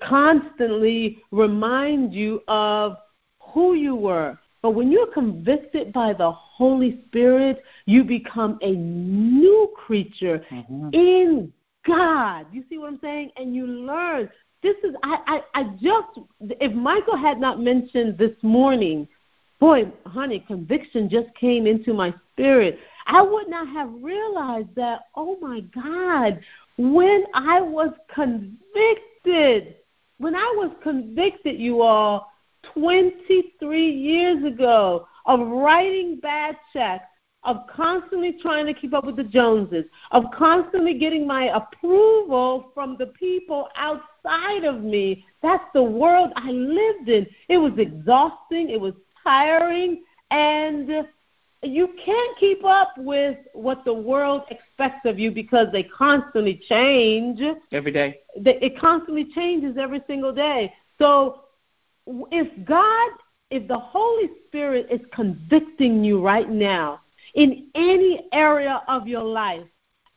constantly 0.00 1.18
remind 1.32 2.14
you 2.14 2.42
of 2.46 2.96
who 3.40 3.74
you 3.74 3.96
were. 3.96 4.38
But 4.62 4.70
when 4.70 4.92
you're 4.92 5.12
convicted 5.12 5.92
by 5.92 6.12
the 6.12 6.30
Holy 6.30 7.02
Spirit, 7.08 7.64
you 7.86 8.04
become 8.04 8.56
a 8.62 8.70
new 8.70 9.72
creature 9.76 10.46
mm-hmm. 10.48 10.90
in 10.92 11.52
God. 11.84 12.46
You 12.52 12.62
see 12.68 12.78
what 12.78 12.92
I'm 12.92 13.00
saying? 13.00 13.32
And 13.36 13.52
you 13.52 13.66
learn. 13.66 14.30
This 14.62 14.76
is 14.82 14.94
I, 15.02 15.42
I 15.54 15.60
I 15.60 15.62
just 15.80 16.26
if 16.40 16.72
Michael 16.72 17.16
had 17.16 17.38
not 17.38 17.60
mentioned 17.60 18.18
this 18.18 18.34
morning, 18.42 19.06
boy, 19.60 19.90
honey, 20.06 20.44
conviction 20.46 21.08
just 21.08 21.32
came 21.34 21.66
into 21.66 21.94
my 21.94 22.12
spirit. 22.32 22.78
I 23.06 23.22
would 23.22 23.48
not 23.48 23.68
have 23.68 23.90
realized 24.02 24.74
that, 24.76 25.02
oh 25.14 25.36
my 25.40 25.60
God, 25.60 26.40
when 26.76 27.24
I 27.34 27.60
was 27.60 27.92
convicted, 28.12 29.76
when 30.18 30.34
I 30.34 30.54
was 30.56 30.72
convicted, 30.82 31.58
you 31.58 31.80
all, 31.80 32.30
23 32.74 33.90
years 33.90 34.44
ago 34.44 35.06
of 35.26 35.40
writing 35.40 36.18
bad 36.20 36.56
checks, 36.72 37.04
of 37.48 37.66
constantly 37.66 38.36
trying 38.42 38.66
to 38.66 38.74
keep 38.74 38.92
up 38.92 39.06
with 39.06 39.16
the 39.16 39.24
Joneses, 39.24 39.86
of 40.10 40.24
constantly 40.34 40.98
getting 40.98 41.26
my 41.26 41.44
approval 41.56 42.70
from 42.74 42.98
the 42.98 43.06
people 43.06 43.70
outside 43.74 44.64
of 44.64 44.82
me. 44.82 45.24
That's 45.42 45.64
the 45.72 45.82
world 45.82 46.30
I 46.36 46.50
lived 46.50 47.08
in. 47.08 47.26
It 47.48 47.56
was 47.56 47.72
exhausting, 47.78 48.68
it 48.68 48.78
was 48.78 48.92
tiring, 49.24 50.02
and 50.30 51.06
you 51.62 51.88
can't 52.04 52.38
keep 52.38 52.62
up 52.66 52.90
with 52.98 53.38
what 53.54 53.82
the 53.86 53.94
world 53.94 54.42
expects 54.50 55.06
of 55.06 55.18
you 55.18 55.30
because 55.30 55.68
they 55.72 55.84
constantly 55.84 56.60
change 56.68 57.40
every 57.72 57.92
day. 57.92 58.20
It 58.36 58.78
constantly 58.78 59.24
changes 59.34 59.78
every 59.78 60.02
single 60.06 60.34
day. 60.34 60.74
So 60.98 61.44
if 62.06 62.66
God, 62.66 63.10
if 63.50 63.66
the 63.66 63.78
Holy 63.78 64.28
Spirit 64.46 64.88
is 64.90 65.00
convicting 65.14 66.04
you 66.04 66.22
right 66.22 66.50
now 66.50 67.00
in 67.34 67.68
any 67.74 68.28
area 68.32 68.82
of 68.88 69.06
your 69.06 69.22
life, 69.22 69.64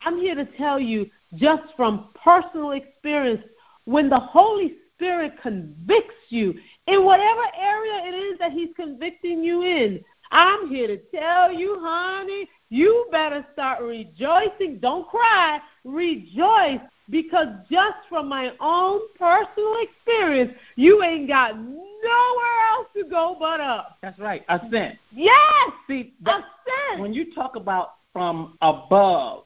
I'm 0.02 0.20
here 0.20 0.36
to 0.36 0.46
tell 0.58 0.80
you 0.80 1.10
just 1.36 1.64
from 1.76 2.10
personal 2.16 2.72
experience, 2.72 3.44
when 3.86 4.10
the 4.10 4.20
Holy 4.20 4.76
Spirit 4.96 5.34
convicts 5.42 6.16
you 6.30 6.54
in 6.88 7.04
whatever 7.06 7.42
area 7.58 8.06
it 8.06 8.16
is 8.16 8.40
that 8.40 8.52
He's 8.52 8.70
convicting 8.76 9.44
you 9.44 9.64
in, 9.64 10.04
I'm 10.32 10.70
here 10.70 10.88
to 10.88 10.98
tell 11.14 11.52
you, 11.52 11.78
honey, 11.82 12.48
you 12.70 13.08
better 13.12 13.46
start 13.54 13.82
rejoicing. 13.82 14.80
Don't 14.80 15.08
cry, 15.08 15.60
rejoice 15.84 16.80
because 17.12 17.48
just 17.70 17.98
from 18.10 18.28
my 18.30 18.54
own 18.60 19.02
personal 19.20 19.76
experience, 19.82 20.54
you 20.76 21.04
ain't 21.04 21.28
got 21.28 21.58
nowhere 21.58 22.60
else 22.72 22.88
to 22.96 23.04
go 23.04 23.36
but 23.38 23.60
up. 23.60 23.98
That's 24.02 24.18
right. 24.18 24.44
Ascent. 24.50 24.98
Yes. 25.12 25.72
See, 25.88 26.14
ascent. 26.26 27.00
When 27.00 27.14
you 27.14 27.34
talk 27.34 27.58
about 27.58 27.96
from 28.14 28.58
above, 28.62 29.44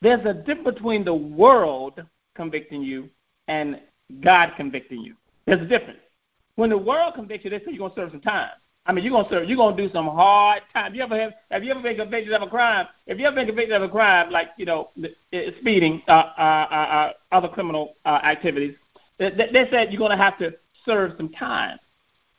there's 0.00 0.24
a 0.24 0.32
difference 0.32 0.78
between 0.78 1.04
the 1.04 1.14
world 1.14 2.02
convicting 2.36 2.82
you 2.82 3.10
and 3.48 3.80
God 4.22 4.52
convicting 4.56 5.00
you. 5.00 5.14
There's 5.44 5.60
a 5.60 5.66
difference. 5.66 5.98
When 6.54 6.70
the 6.70 6.78
world 6.78 7.14
convicts 7.14 7.44
you, 7.44 7.50
they 7.50 7.58
say 7.58 7.72
you're 7.72 7.88
gonna 7.88 7.94
serve 7.96 8.10
some 8.12 8.20
time. 8.20 8.50
I 8.88 8.92
mean, 8.92 9.04
you're 9.04 9.12
gonna 9.12 9.28
serve. 9.28 9.46
You're 9.46 9.58
gonna 9.58 9.76
do 9.76 9.90
some 9.92 10.06
hard 10.06 10.62
time. 10.72 10.94
You 10.94 11.02
ever 11.02 11.20
have? 11.20 11.34
Have 11.50 11.62
you 11.62 11.70
ever 11.72 11.82
been 11.82 11.96
convicted 11.96 12.32
of 12.32 12.40
a 12.40 12.48
crime? 12.48 12.86
If 13.06 13.18
you 13.18 13.26
ever 13.26 13.36
been 13.36 13.46
convicted 13.46 13.76
of 13.76 13.82
a 13.82 13.88
crime, 13.88 14.30
like 14.30 14.48
you 14.56 14.64
know, 14.64 14.88
speeding, 15.60 16.02
uh, 16.08 16.10
uh, 16.10 16.40
uh, 16.40 17.12
other 17.30 17.48
criminal 17.48 17.96
uh, 18.06 18.20
activities, 18.24 18.74
they, 19.18 19.30
they 19.30 19.66
said 19.70 19.92
you're 19.92 19.98
gonna 19.98 20.16
have 20.16 20.38
to 20.38 20.54
serve 20.86 21.12
some 21.18 21.28
time. 21.28 21.78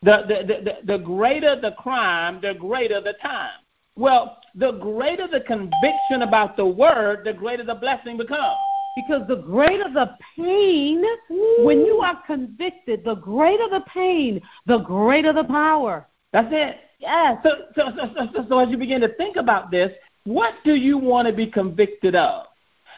The, 0.02 0.24
the 0.28 0.54
the 0.64 0.98
the 0.98 0.98
greater 0.98 1.60
the 1.62 1.74
crime, 1.74 2.40
the 2.42 2.56
greater 2.56 3.00
the 3.00 3.14
time. 3.22 3.60
Well, 3.96 4.38
the 4.56 4.72
greater 4.72 5.28
the 5.28 5.42
conviction 5.42 6.24
about 6.24 6.58
the 6.58 6.66
word, 6.66 7.26
the 7.26 7.34
greater 7.34 7.64
the 7.64 7.76
blessing 7.76 8.18
becomes. 8.18 8.58
Because 8.96 9.28
the 9.28 9.36
greater 9.36 9.88
the 9.94 10.18
pain, 10.36 11.04
Ooh. 11.32 11.58
when 11.60 11.86
you 11.86 12.00
are 12.00 12.20
convicted, 12.26 13.04
the 13.04 13.16
greater 13.16 13.70
the 13.70 13.84
pain, 13.94 14.42
the 14.66 14.80
greater 14.80 15.32
the 15.32 15.44
power. 15.44 16.08
That's 16.32 16.50
it. 16.52 16.78
Yes. 17.00 17.38
So, 17.44 17.50
so, 17.76 17.92
so, 17.96 18.28
so, 18.34 18.46
so 18.48 18.60
as 18.60 18.70
you 18.70 18.78
begin 18.78 19.02
to 19.02 19.14
think 19.16 19.36
about 19.36 19.72
this, 19.72 19.92
what 20.26 20.54
do 20.64 20.76
you 20.76 20.98
want 20.98 21.28
to 21.28 21.34
be 21.34 21.48
convicted 21.48 22.16
of? 22.16 22.46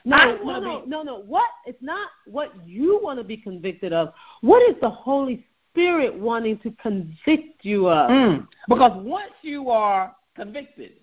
No, 0.04 0.38
no, 0.44 0.60
no, 0.60 0.82
be... 0.82 0.90
no, 0.90 1.04
no. 1.04 1.20
What? 1.20 1.50
It's 1.66 1.82
not 1.82 2.10
what 2.26 2.52
you 2.66 3.00
want 3.02 3.20
to 3.20 3.24
be 3.24 3.38
convicted 3.38 3.94
of. 3.94 4.14
What 4.42 4.68
is 4.70 4.76
the 4.82 4.90
Holy 4.90 5.46
Spirit 5.72 6.14
wanting 6.14 6.58
to 6.60 6.72
convict 6.82 7.64
you 7.64 7.88
of? 7.88 8.10
Mm. 8.10 8.48
Because 8.68 8.92
once 9.04 9.34
you 9.44 9.70
are 9.70 10.16
convicted, 10.36 10.94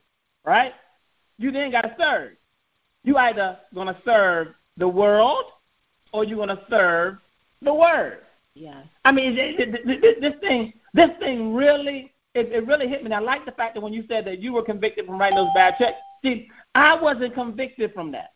right, 0.45 0.73
you 1.39 1.53
then 1.53 1.71
got 1.71 1.83
to 1.83 1.95
serve. 1.99 2.33
You 3.05 3.17
either 3.17 3.59
going 3.73 3.87
to 3.87 3.97
serve 4.05 4.49
the 4.77 4.89
world 4.89 5.45
or 6.13 6.25
you're 6.25 6.37
going 6.37 6.49
to 6.49 6.63
serve 6.69 7.19
the 7.63 7.73
Word. 7.73 8.19
Yes. 8.55 8.85
I 9.05 9.13
mean, 9.13 9.37
this 9.37 10.35
thing, 10.41 10.73
this 10.93 11.11
thing 11.21 11.55
really 11.55 12.13
it, 12.35 12.53
it 12.53 12.67
really 12.67 12.89
hit 12.89 13.03
me. 13.03 13.07
And 13.07 13.15
I 13.15 13.21
like 13.21 13.45
the 13.45 13.53
fact 13.53 13.75
that 13.75 13.81
when 13.81 13.93
you 13.93 14.05
said 14.09 14.25
that 14.27 14.41
you 14.41 14.53
were 14.53 14.63
convicted 14.63 15.07
from 15.07 15.19
writing 15.19 15.37
those 15.37 15.49
bad 15.55 15.75
checks. 15.79 15.99
See, 16.23 16.49
I 16.75 17.01
wasn't 17.01 17.35
convicted 17.35 17.93
from 17.95 18.13
that. 18.13 18.33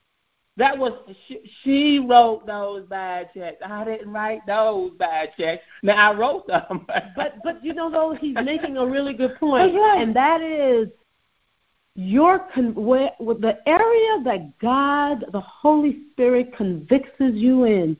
That 0.58 0.76
was 0.76 0.92
she, 1.26 1.40
she 1.62 1.98
wrote 1.98 2.46
those 2.46 2.84
bad 2.86 3.30
checks. 3.32 3.56
I 3.64 3.84
didn't 3.84 4.12
write 4.12 4.46
those 4.46 4.92
bad 4.98 5.30
checks. 5.38 5.64
Now 5.82 6.12
I 6.12 6.14
wrote 6.14 6.46
them. 6.46 6.86
but 7.16 7.36
but 7.42 7.64
you 7.64 7.72
know 7.72 7.90
though 7.90 8.14
he's 8.14 8.36
making 8.44 8.76
a 8.76 8.86
really 8.86 9.14
good 9.14 9.36
point, 9.40 9.74
right. 9.74 10.02
and 10.02 10.14
that 10.14 10.42
is 10.42 10.88
your 11.94 12.40
con- 12.54 12.74
where, 12.74 13.10
the 13.18 13.58
area 13.66 14.22
that 14.24 14.58
God, 14.58 15.24
the 15.32 15.40
Holy 15.40 16.02
Spirit, 16.12 16.54
convicts 16.54 17.10
you 17.18 17.64
in 17.64 17.96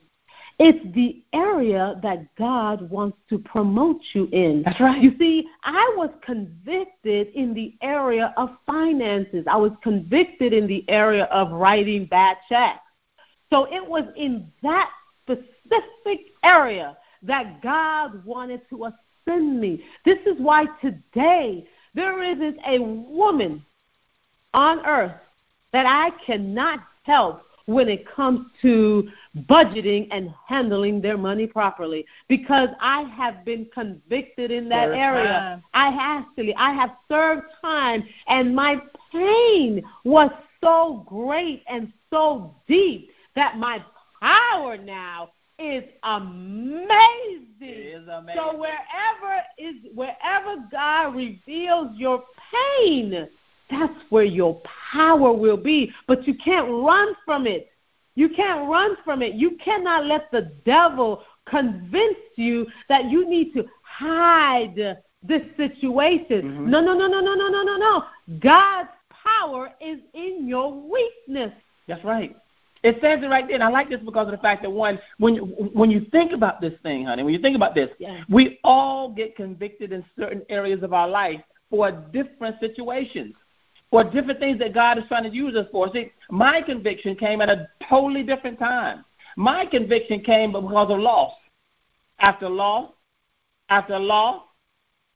it's 0.63 0.95
the 0.95 1.21
area 1.33 1.99
that 2.01 2.33
God 2.35 2.89
wants 2.89 3.17
to 3.29 3.37
promote 3.37 3.99
you 4.13 4.29
in. 4.31 4.63
That's 4.63 4.79
right. 4.79 5.01
You 5.01 5.13
see, 5.19 5.45
I 5.63 5.93
was 5.97 6.09
convicted 6.23 7.27
in 7.35 7.53
the 7.53 7.75
area 7.81 8.33
of 8.37 8.49
finances. 8.65 9.43
I 9.45 9.57
was 9.57 9.73
convicted 9.83 10.53
in 10.53 10.65
the 10.67 10.89
area 10.89 11.25
of 11.25 11.51
writing 11.51 12.05
bad 12.05 12.37
checks. 12.47 12.79
So 13.49 13.65
it 13.65 13.85
was 13.85 14.05
in 14.15 14.51
that 14.61 14.89
specific 15.23 16.27
area 16.43 16.97
that 17.23 17.61
God 17.61 18.23
wanted 18.25 18.61
to 18.69 18.85
ascend 18.85 19.59
me. 19.59 19.83
This 20.05 20.19
is 20.25 20.35
why 20.37 20.65
today 20.81 21.67
there 21.93 22.23
isn't 22.23 22.57
a 22.65 22.79
woman 22.79 23.65
on 24.53 24.85
earth 24.85 25.19
that 25.73 25.85
I 25.85 26.11
cannot 26.25 26.79
help 27.03 27.41
when 27.65 27.87
it 27.87 28.05
comes 28.07 28.47
to 28.61 29.09
budgeting 29.49 30.07
and 30.11 30.33
handling 30.47 31.01
their 31.01 31.17
money 31.17 31.47
properly 31.47 32.05
because 32.27 32.69
I 32.81 33.03
have 33.03 33.45
been 33.45 33.67
convicted 33.73 34.51
in 34.51 34.69
that 34.69 34.87
served 34.87 34.97
area. 34.97 35.23
Time. 35.23 35.63
I 35.73 35.97
actually 35.99 36.55
I 36.55 36.73
have 36.73 36.91
served 37.09 37.43
time 37.61 38.03
and 38.27 38.55
my 38.55 38.81
pain 39.11 39.83
was 40.03 40.29
so 40.61 41.05
great 41.07 41.63
and 41.67 41.91
so 42.09 42.55
deep 42.67 43.09
that 43.35 43.57
my 43.57 43.83
power 44.21 44.77
now 44.77 45.29
is 45.59 45.83
amazing. 46.03 47.47
Is 47.61 48.07
amazing. 48.09 48.41
So 48.41 48.57
wherever 48.57 49.41
is 49.57 49.75
wherever 49.93 50.55
God 50.71 51.15
reveals 51.15 51.97
your 51.97 52.23
pain, 52.51 53.27
that's 53.69 53.93
where 54.09 54.23
your 54.23 54.61
power 54.91 55.33
will 55.33 55.57
be. 55.57 55.91
But 56.07 56.27
you 56.27 56.35
can't 56.35 56.69
run 56.69 57.13
from 57.25 57.47
it. 57.47 57.69
You 58.15 58.29
can't 58.29 58.69
run 58.69 58.95
from 59.03 59.21
it. 59.21 59.33
You 59.33 59.57
cannot 59.63 60.05
let 60.05 60.29
the 60.31 60.51
devil 60.65 61.23
convince 61.45 62.17
you 62.35 62.67
that 62.89 63.05
you 63.05 63.27
need 63.27 63.53
to 63.53 63.65
hide 63.81 64.75
this 65.23 65.41
situation. 65.57 66.41
Mhm. 66.41 66.67
No, 66.67 66.81
no, 66.81 66.93
no, 66.93 67.07
no, 67.07 67.21
no, 67.21 67.33
no, 67.33 67.47
no, 67.49 67.63
no, 67.63 67.77
no. 67.77 68.03
God's 68.39 68.89
power 69.09 69.71
is 69.79 69.99
in 70.13 70.47
your 70.47 70.71
weakness. 70.73 71.53
That's 71.87 72.03
right. 72.03 72.35
It 72.83 72.99
says 72.99 73.23
it 73.23 73.27
right 73.27 73.47
there, 73.47 73.55
and 73.55 73.63
I 73.63 73.69
like 73.69 73.89
this 73.89 74.01
because 74.01 74.27
of 74.27 74.31
the 74.31 74.37
fact 74.39 74.61
that 74.63 74.69
one, 74.69 74.99
when 75.17 75.37
when 75.73 75.89
you 75.89 76.01
think 76.11 76.33
about 76.33 76.59
this 76.59 76.73
thing, 76.83 77.05
honey, 77.05 77.23
when 77.23 77.33
you 77.33 77.39
think 77.39 77.55
about 77.55 77.73
this, 77.73 77.89
Yeah. 77.97 78.23
we 78.29 78.59
all 78.63 79.09
get 79.09 79.37
convicted 79.37 79.93
in 79.93 80.03
certain 80.19 80.43
areas 80.49 80.83
of 80.83 80.93
our 80.93 81.07
life 81.07 81.41
for 81.69 81.91
different 81.91 82.59
situations, 82.59 83.35
for 83.93 84.03
different 84.03 84.39
things 84.39 84.57
that 84.57 84.73
God 84.73 84.97
is 84.97 85.03
trying 85.07 85.21
to 85.21 85.29
use 85.29 85.55
us 85.55 85.67
for. 85.71 85.87
See, 85.93 86.11
my 86.31 86.63
conviction 86.63 87.15
came 87.15 87.41
at 87.41 87.49
a 87.49 87.67
totally 87.87 88.23
different 88.23 88.57
time. 88.57 89.05
My 89.37 89.67
conviction 89.67 90.21
came 90.21 90.51
because 90.51 90.89
of 90.89 90.97
loss, 90.97 91.31
after 92.17 92.49
loss, 92.49 92.91
after 93.69 93.99
loss, 93.99 94.45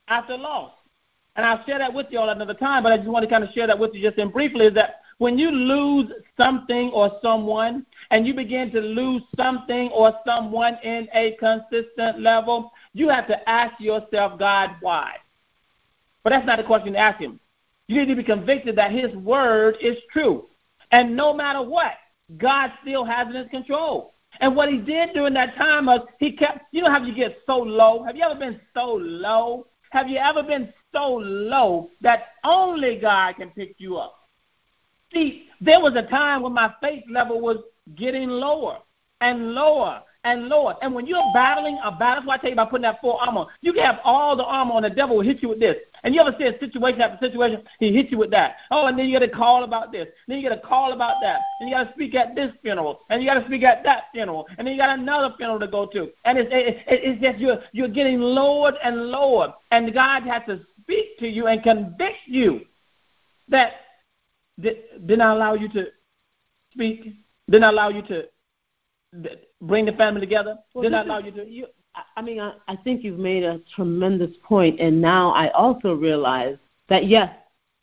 after 0.06 0.36
loss. 0.36 0.70
And 1.34 1.44
I'll 1.44 1.64
share 1.66 1.80
that 1.80 1.92
with 1.92 2.06
you 2.10 2.20
all 2.20 2.28
another 2.28 2.54
time, 2.54 2.84
but 2.84 2.92
I 2.92 2.98
just 2.98 3.08
want 3.08 3.24
to 3.24 3.28
kind 3.28 3.42
of 3.42 3.50
share 3.50 3.66
that 3.66 3.76
with 3.76 3.94
you 3.94 4.00
just 4.00 4.16
in 4.16 4.30
briefly 4.30 4.66
is 4.66 4.74
that 4.74 5.00
when 5.18 5.40
you 5.40 5.50
lose 5.50 6.12
something 6.36 6.90
or 6.90 7.10
someone 7.20 7.84
and 8.12 8.28
you 8.28 8.32
begin 8.32 8.70
to 8.70 8.80
lose 8.80 9.22
something 9.36 9.88
or 9.88 10.12
someone 10.24 10.78
in 10.84 11.08
a 11.14 11.36
consistent 11.40 12.20
level, 12.20 12.70
you 12.92 13.08
have 13.08 13.26
to 13.26 13.50
ask 13.50 13.80
yourself, 13.80 14.38
God, 14.38 14.76
why? 14.80 15.16
But 16.22 16.30
that's 16.30 16.46
not 16.46 16.60
a 16.60 16.64
question 16.64 16.92
to 16.92 16.98
ask 17.00 17.18
Him. 17.18 17.40
You 17.88 17.98
need 17.98 18.06
to 18.06 18.16
be 18.16 18.24
convicted 18.24 18.76
that 18.76 18.92
His 18.92 19.14
word 19.16 19.76
is 19.80 19.96
true. 20.12 20.46
And 20.92 21.16
no 21.16 21.34
matter 21.34 21.62
what, 21.62 21.94
God 22.36 22.70
still 22.82 23.04
has 23.04 23.28
it 23.28 23.34
in 23.34 23.42
his 23.42 23.50
control. 23.50 24.14
And 24.40 24.54
what 24.54 24.68
He 24.68 24.78
did 24.78 25.14
during 25.14 25.34
that 25.34 25.56
time 25.56 25.86
was 25.86 26.06
He 26.20 26.32
kept, 26.32 26.60
you 26.70 26.82
know 26.82 26.90
how 26.90 27.02
you 27.02 27.14
get 27.14 27.38
so 27.46 27.56
low? 27.56 28.04
Have 28.04 28.16
you 28.16 28.22
ever 28.22 28.38
been 28.38 28.60
so 28.74 28.98
low? 29.00 29.66
Have 29.90 30.08
you 30.08 30.18
ever 30.18 30.42
been 30.42 30.72
so 30.92 31.14
low 31.14 31.88
that 32.02 32.26
only 32.44 32.98
God 33.00 33.36
can 33.36 33.50
pick 33.50 33.74
you 33.78 33.96
up? 33.96 34.14
See, 35.12 35.46
there 35.60 35.80
was 35.80 35.94
a 35.96 36.08
time 36.08 36.42
when 36.42 36.52
my 36.52 36.74
faith 36.82 37.04
level 37.10 37.40
was 37.40 37.56
getting 37.96 38.28
lower 38.28 38.78
and 39.22 39.54
lower 39.54 40.02
and 40.24 40.48
lower. 40.48 40.76
And 40.82 40.94
when 40.94 41.06
you're 41.06 41.24
battling 41.32 41.78
a 41.82 41.90
battle, 41.90 42.16
that's 42.16 42.26
why 42.26 42.34
I 42.34 42.38
tell 42.38 42.50
you 42.50 42.54
about 42.54 42.70
putting 42.70 42.82
that 42.82 43.00
full 43.00 43.16
armor. 43.16 43.46
You 43.62 43.72
can 43.72 43.84
have 43.84 44.00
all 44.04 44.36
the 44.36 44.44
armor 44.44 44.74
on 44.74 44.82
the 44.82 44.90
devil 44.90 45.16
will 45.16 45.24
hit 45.24 45.42
you 45.42 45.48
with 45.48 45.60
this. 45.60 45.76
And 46.04 46.14
you 46.14 46.20
ever 46.20 46.34
see 46.38 46.44
a 46.44 46.58
situation 46.58 47.00
after 47.00 47.26
situation, 47.26 47.62
he 47.78 47.92
hits 47.92 48.10
you 48.12 48.18
with 48.18 48.30
that. 48.30 48.56
Oh, 48.70 48.86
and 48.86 48.98
then 48.98 49.06
you 49.06 49.18
get 49.18 49.28
a 49.28 49.32
call 49.34 49.64
about 49.64 49.92
this. 49.92 50.06
Then 50.26 50.38
you 50.38 50.48
get 50.48 50.56
a 50.56 50.60
call 50.60 50.92
about 50.92 51.16
that. 51.22 51.40
And 51.60 51.68
you 51.68 51.74
got 51.74 51.84
to 51.84 51.92
speak 51.94 52.14
at 52.14 52.34
this 52.34 52.52
funeral. 52.62 53.00
And 53.10 53.22
you 53.22 53.28
got 53.28 53.40
to 53.40 53.46
speak 53.46 53.62
at 53.64 53.82
that 53.84 54.04
funeral. 54.12 54.46
And 54.56 54.66
then 54.66 54.74
you 54.74 54.80
got 54.80 54.98
another 54.98 55.34
funeral 55.36 55.58
to 55.60 55.68
go 55.68 55.86
to. 55.86 56.10
And 56.24 56.38
it's, 56.38 56.50
it, 56.52 56.76
it, 56.86 57.00
it's 57.04 57.22
just 57.22 57.38
you're, 57.38 57.58
you're 57.72 57.88
getting 57.88 58.20
lowered 58.20 58.74
and 58.82 59.06
lowered. 59.08 59.50
And 59.70 59.92
God 59.92 60.22
has 60.24 60.42
to 60.46 60.60
speak 60.82 61.18
to 61.18 61.28
you 61.28 61.46
and 61.46 61.62
convict 61.62 62.16
you 62.26 62.60
that 63.48 63.72
did, 64.60 64.76
didn't 65.06 65.26
allow 65.26 65.54
you 65.54 65.68
to 65.70 65.86
speak, 66.72 67.14
didn't 67.50 67.64
I 67.64 67.70
allow 67.70 67.88
you 67.88 68.02
to 68.02 68.24
bring 69.60 69.86
the 69.86 69.92
family 69.92 70.20
together, 70.20 70.58
Well, 70.74 70.82
didn't 70.82 70.98
this 70.98 71.06
allow 71.06 71.18
is- 71.18 71.24
you 71.26 71.32
to. 71.32 71.50
You, 71.50 71.66
I- 72.16 72.22
mean, 72.22 72.40
I, 72.40 72.54
I 72.66 72.76
think 72.76 73.04
you've 73.04 73.18
made 73.18 73.44
a 73.44 73.60
tremendous 73.74 74.36
point, 74.42 74.80
and 74.80 75.00
now 75.00 75.30
I 75.30 75.48
also 75.50 75.94
realize 75.94 76.56
that 76.88 77.06
yes, 77.06 77.30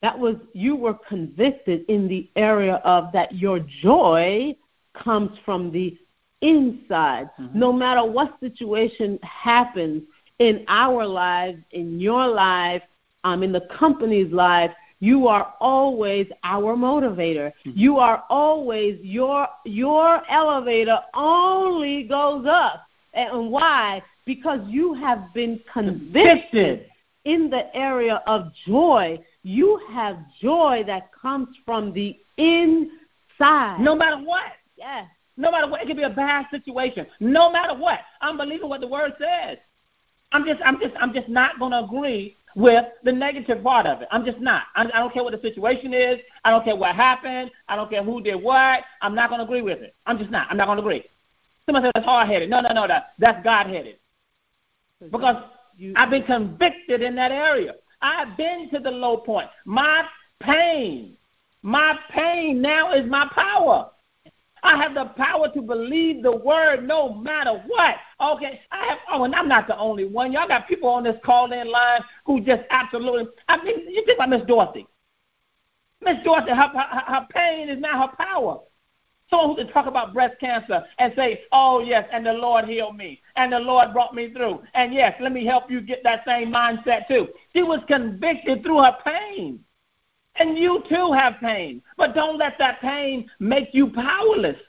that 0.01 0.17
was 0.17 0.36
you 0.54 0.75
were 0.75 0.93
convicted 0.93 1.86
in 1.88 2.08
the 2.08 2.30
area 2.36 2.75
of 2.84 3.12
that 3.13 3.34
your 3.34 3.60
joy 3.82 4.56
comes 4.93 5.38
from 5.45 5.71
the 5.71 5.97
inside. 6.41 7.30
Mhm. 7.39 7.56
No 7.56 7.71
matter 7.73 8.04
what 8.06 8.39
situation 8.39 9.19
happens 9.23 10.04
in 10.39 10.65
our 10.67 11.06
lives, 11.06 11.60
in 11.71 11.99
your 11.99 12.28
life, 12.28 12.84
um, 13.23 13.41
in 13.41 13.51
the 13.51 13.62
company's 13.62 14.32
life, 14.32 14.71
you 14.99 15.28
are 15.28 15.54
always 15.60 16.28
our 16.43 16.75
motivator. 16.75 17.51
You 17.63 17.97
are 17.97 18.23
always 18.30 18.99
your 19.01 19.47
your 19.65 20.21
elevator 20.30 20.99
only 21.13 22.04
goes 22.04 22.45
up. 22.45 22.86
And 23.15 23.49
why? 23.49 24.04
Because 24.25 24.60
you 24.67 24.93
have 24.93 25.34
been 25.34 25.60
convicted 25.71 26.88
in 27.23 27.49
the 27.49 27.75
area 27.75 28.21
of 28.28 28.51
joy. 28.67 29.19
You 29.43 29.82
have 29.91 30.17
joy 30.41 30.84
that 30.86 31.12
comes 31.13 31.49
from 31.65 31.93
the 31.93 32.17
inside. 32.38 33.78
No 33.80 33.95
matter 33.95 34.17
what. 34.17 34.51
Yes. 34.75 35.08
No 35.38 35.51
matter 35.51 35.69
what, 35.69 35.82
it 35.82 35.88
could 35.88 35.97
be 35.97 36.04
a 36.04 36.10
bad 36.10 36.45
situation. 36.49 37.08
No 37.19 37.51
matter 37.51 37.78
what, 37.78 37.99
I'm 38.21 38.38
believing 38.38 38.69
what 38.69 38.82
the 38.82 38.88
word 38.88 39.13
says. 39.19 39.58
I'm 40.32 40.45
just, 40.45 40.62
I'm 40.63 40.80
just, 40.80 40.95
I'm 40.99 41.13
just 41.13 41.28
not 41.28 41.60
going 41.60 41.71
to 41.71 41.80
agree 41.80 42.38
with 42.56 42.86
the 43.04 43.12
negative 43.12 43.62
part 43.62 43.86
of 43.86 44.01
it. 44.01 44.08
I'm 44.12 44.25
just 44.25 44.39
not. 44.39 44.63
I, 44.75 44.84
I 44.86 44.99
don't 44.99 45.13
care 45.13 45.23
what 45.23 45.34
the 45.34 45.41
situation 45.41 45.93
is. 45.93 46.19
I 46.45 46.51
don't 46.51 46.63
care 46.63 46.75
what 46.75 46.95
happened. 46.95 47.51
I 47.67 47.75
don't 47.75 47.89
care 47.89 48.04
who 48.04 48.21
did 48.21 48.41
what. 48.41 48.80
I'm 49.01 49.13
not 49.13 49.30
going 49.30 49.39
to 49.39 49.45
agree 49.45 49.62
with 49.62 49.80
it. 49.80 49.93
I'm 50.06 50.17
just 50.17 50.32
not. 50.32 50.47
I'm 50.49 50.58
not 50.58 50.67
going 50.67 50.78
to 50.78 50.84
agree. 50.84 51.04
Somebody 51.65 51.88
said 51.88 51.91
that's 51.95 52.06
hard 52.06 52.28
headed. 52.28 52.49
No, 52.49 52.62
no, 52.62 52.69
no, 52.73 52.88
that, 52.88 53.13
that's 53.19 53.43
God 53.43 53.67
headed. 53.67 53.97
Because 54.99 55.43
you, 55.78 55.93
I've 55.95 56.10
been 56.10 56.23
convicted 56.23 57.01
in 57.01 57.15
that 57.15 57.32
area. 57.32 57.75
I've 58.01 58.38
been 58.38 58.69
to 58.71 58.80
the 58.80 58.91
low 58.91 59.17
point. 59.17 59.49
My 59.65 60.06
pain, 60.39 61.17
my 61.62 61.97
pain 62.12 62.62
now 62.62 62.93
is 62.93 63.10
my 63.10 63.30
power. 63.34 63.89
I 64.63 64.82
have 64.82 64.95
the 64.95 65.06
power 65.15 65.51
to 65.54 65.62
believe 65.62 66.23
the 66.23 66.36
word 66.36 66.88
no 66.88 67.13
matter 67.13 67.63
what. 67.67 67.95
Okay, 68.19 68.62
I 68.71 68.86
have. 68.88 68.97
Oh, 69.12 69.23
and 69.23 69.36
I'm 69.36 69.47
not 69.47 69.67
the 69.67 69.78
only 69.78 70.06
one. 70.06 70.32
Y'all 70.32 70.47
got 70.47 70.67
people 70.67 70.89
on 70.89 71.04
this 71.04 71.17
call-in 71.23 71.71
line 71.71 72.01
who 72.25 72.41
just 72.41 72.63
absolutely. 72.71 73.28
I 73.47 73.63
mean, 73.63 73.89
you 73.89 74.04
think 74.06 74.17
about 74.17 74.30
Miss 74.30 74.47
Dorothy. 74.47 74.88
Miss 76.01 76.23
Dorothy, 76.23 76.49
her, 76.49 76.56
her, 76.56 77.04
her 77.13 77.28
pain 77.30 77.69
is 77.69 77.80
now 77.80 78.08
her 78.08 78.15
power. 78.17 78.60
Someone 79.29 79.49
who 79.49 79.55
can 79.55 79.73
talk 79.73 79.88
about 79.88 80.13
breast 80.13 80.39
cancer 80.39 80.83
and 80.99 81.13
say, 81.15 81.41
"Oh 81.51 81.79
yes," 81.79 82.07
and 82.11 82.25
the 82.25 82.33
Lord 82.33 82.65
healed 82.65 82.95
me, 82.95 83.21
and 83.35 83.51
the 83.51 83.59
Lord 83.59 83.91
brought 83.93 84.13
me 84.13 84.31
through, 84.31 84.61
and 84.73 84.93
yes, 84.93 85.15
let 85.19 85.31
me 85.31 85.45
help 85.45 85.69
you 85.69 85.81
get 85.81 86.03
that 86.03 86.23
same 86.25 86.51
mindset 86.51 87.07
too. 87.07 87.29
She 87.53 87.63
was 87.63 87.79
convicted 87.88 88.63
through 88.63 88.83
her 88.83 88.97
pain. 89.03 89.63
And 90.38 90.57
you 90.57 90.83
too 90.89 91.13
have 91.13 91.35
pain. 91.39 91.81
But 91.97 92.13
don't 92.13 92.38
let 92.38 92.57
that 92.59 92.81
pain 92.81 93.29
make 93.39 93.69
you 93.71 93.88
powerless. 93.88 94.59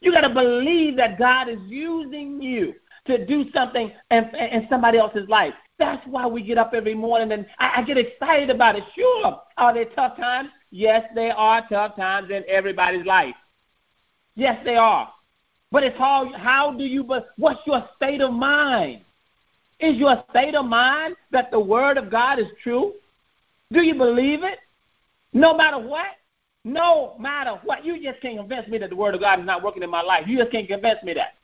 You 0.00 0.12
got 0.12 0.22
to 0.22 0.32
believe 0.32 0.96
that 0.96 1.18
God 1.18 1.48
is 1.48 1.58
using 1.66 2.40
you 2.40 2.74
to 3.06 3.26
do 3.26 3.50
something 3.52 3.90
in, 4.10 4.24
in 4.36 4.66
somebody 4.70 4.98
else's 4.98 5.28
life. 5.28 5.54
That's 5.78 6.04
why 6.06 6.26
we 6.26 6.42
get 6.42 6.58
up 6.58 6.72
every 6.74 6.94
morning 6.94 7.32
and 7.32 7.46
I, 7.58 7.80
I 7.80 7.82
get 7.82 7.98
excited 7.98 8.50
about 8.50 8.76
it. 8.76 8.84
Sure, 8.94 9.40
are 9.56 9.74
there 9.74 9.86
tough 9.96 10.16
times? 10.16 10.50
Yes, 10.70 11.04
there 11.14 11.34
are 11.34 11.66
tough 11.68 11.96
times 11.96 12.30
in 12.30 12.44
everybody's 12.48 13.06
life. 13.06 13.34
Yes, 14.34 14.58
they 14.64 14.76
are. 14.76 15.12
But 15.70 15.82
it's 15.82 15.98
how 15.98 16.32
how 16.36 16.72
do 16.72 16.84
you 16.84 17.04
but 17.04 17.28
what's 17.36 17.60
your 17.66 17.88
state 17.96 18.20
of 18.20 18.32
mind? 18.32 19.02
Is 19.80 19.96
your 19.96 20.22
state 20.30 20.54
of 20.54 20.64
mind 20.64 21.16
that 21.30 21.50
the 21.50 21.60
word 21.60 21.98
of 21.98 22.10
God 22.10 22.38
is 22.38 22.48
true? 22.62 22.94
Do 23.72 23.82
you 23.82 23.94
believe 23.94 24.42
it? 24.42 24.58
No 25.32 25.56
matter 25.56 25.78
what? 25.78 26.06
No 26.64 27.16
matter 27.18 27.60
what. 27.64 27.84
You 27.84 28.02
just 28.02 28.20
can't 28.20 28.38
convince 28.38 28.68
me 28.68 28.78
that 28.78 28.90
the 28.90 28.96
Word 28.96 29.14
of 29.14 29.20
God 29.20 29.40
is 29.40 29.46
not 29.46 29.62
working 29.62 29.82
in 29.82 29.90
my 29.90 30.02
life. 30.02 30.24
You 30.26 30.38
just 30.38 30.50
can't 30.50 30.66
convince 30.66 31.02
me 31.02 31.14
that. 31.14 31.34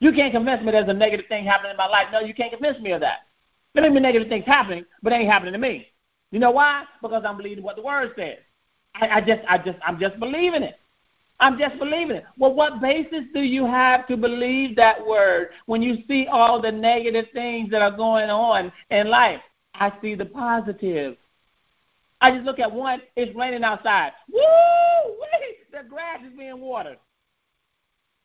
You 0.00 0.12
can't 0.12 0.32
convince 0.32 0.62
me 0.62 0.72
there's 0.72 0.88
a 0.88 0.94
negative 0.94 1.26
thing 1.28 1.44
happening 1.44 1.70
in 1.70 1.76
my 1.76 1.86
life. 1.86 2.08
No, 2.12 2.20
you 2.20 2.34
can't 2.34 2.52
convince 2.52 2.78
me 2.80 2.92
of 2.92 3.00
that. 3.00 3.20
There 3.74 3.82
may 3.82 3.94
be 3.94 4.00
negative 4.00 4.28
things 4.28 4.44
happening, 4.46 4.84
but 5.02 5.10
they 5.10 5.16
ain't 5.16 5.30
happening 5.30 5.52
to 5.52 5.58
me. 5.58 5.88
You 6.30 6.38
know 6.38 6.50
why? 6.50 6.84
Because 7.00 7.24
I'm 7.26 7.36
believing 7.36 7.64
what 7.64 7.76
the 7.76 7.82
Word 7.82 8.12
says. 8.16 8.38
I, 8.94 9.08
I 9.08 9.20
just, 9.20 9.40
I 9.48 9.58
just, 9.58 9.78
I'm 9.84 9.98
just 9.98 10.18
believing 10.18 10.62
it. 10.62 10.76
I'm 11.40 11.58
just 11.58 11.78
believing 11.78 12.16
it. 12.16 12.24
Well, 12.38 12.54
what 12.54 12.80
basis 12.80 13.24
do 13.34 13.40
you 13.40 13.66
have 13.66 14.06
to 14.06 14.16
believe 14.16 14.76
that 14.76 15.04
word 15.04 15.48
when 15.66 15.82
you 15.82 15.98
see 16.06 16.26
all 16.30 16.62
the 16.62 16.70
negative 16.70 17.26
things 17.32 17.70
that 17.70 17.82
are 17.82 17.96
going 17.96 18.30
on 18.30 18.72
in 18.90 19.08
life? 19.08 19.40
I 19.74 19.92
see 20.00 20.14
the 20.14 20.26
positive. 20.26 21.16
I 22.20 22.30
just 22.30 22.44
look 22.44 22.60
at 22.60 22.70
one, 22.70 23.02
it's 23.16 23.36
raining 23.36 23.64
outside. 23.64 24.12
Woo! 24.32 24.40
Wait, 25.20 25.70
the 25.72 25.88
grass 25.88 26.20
is 26.24 26.36
being 26.38 26.60
watered. 26.60 26.98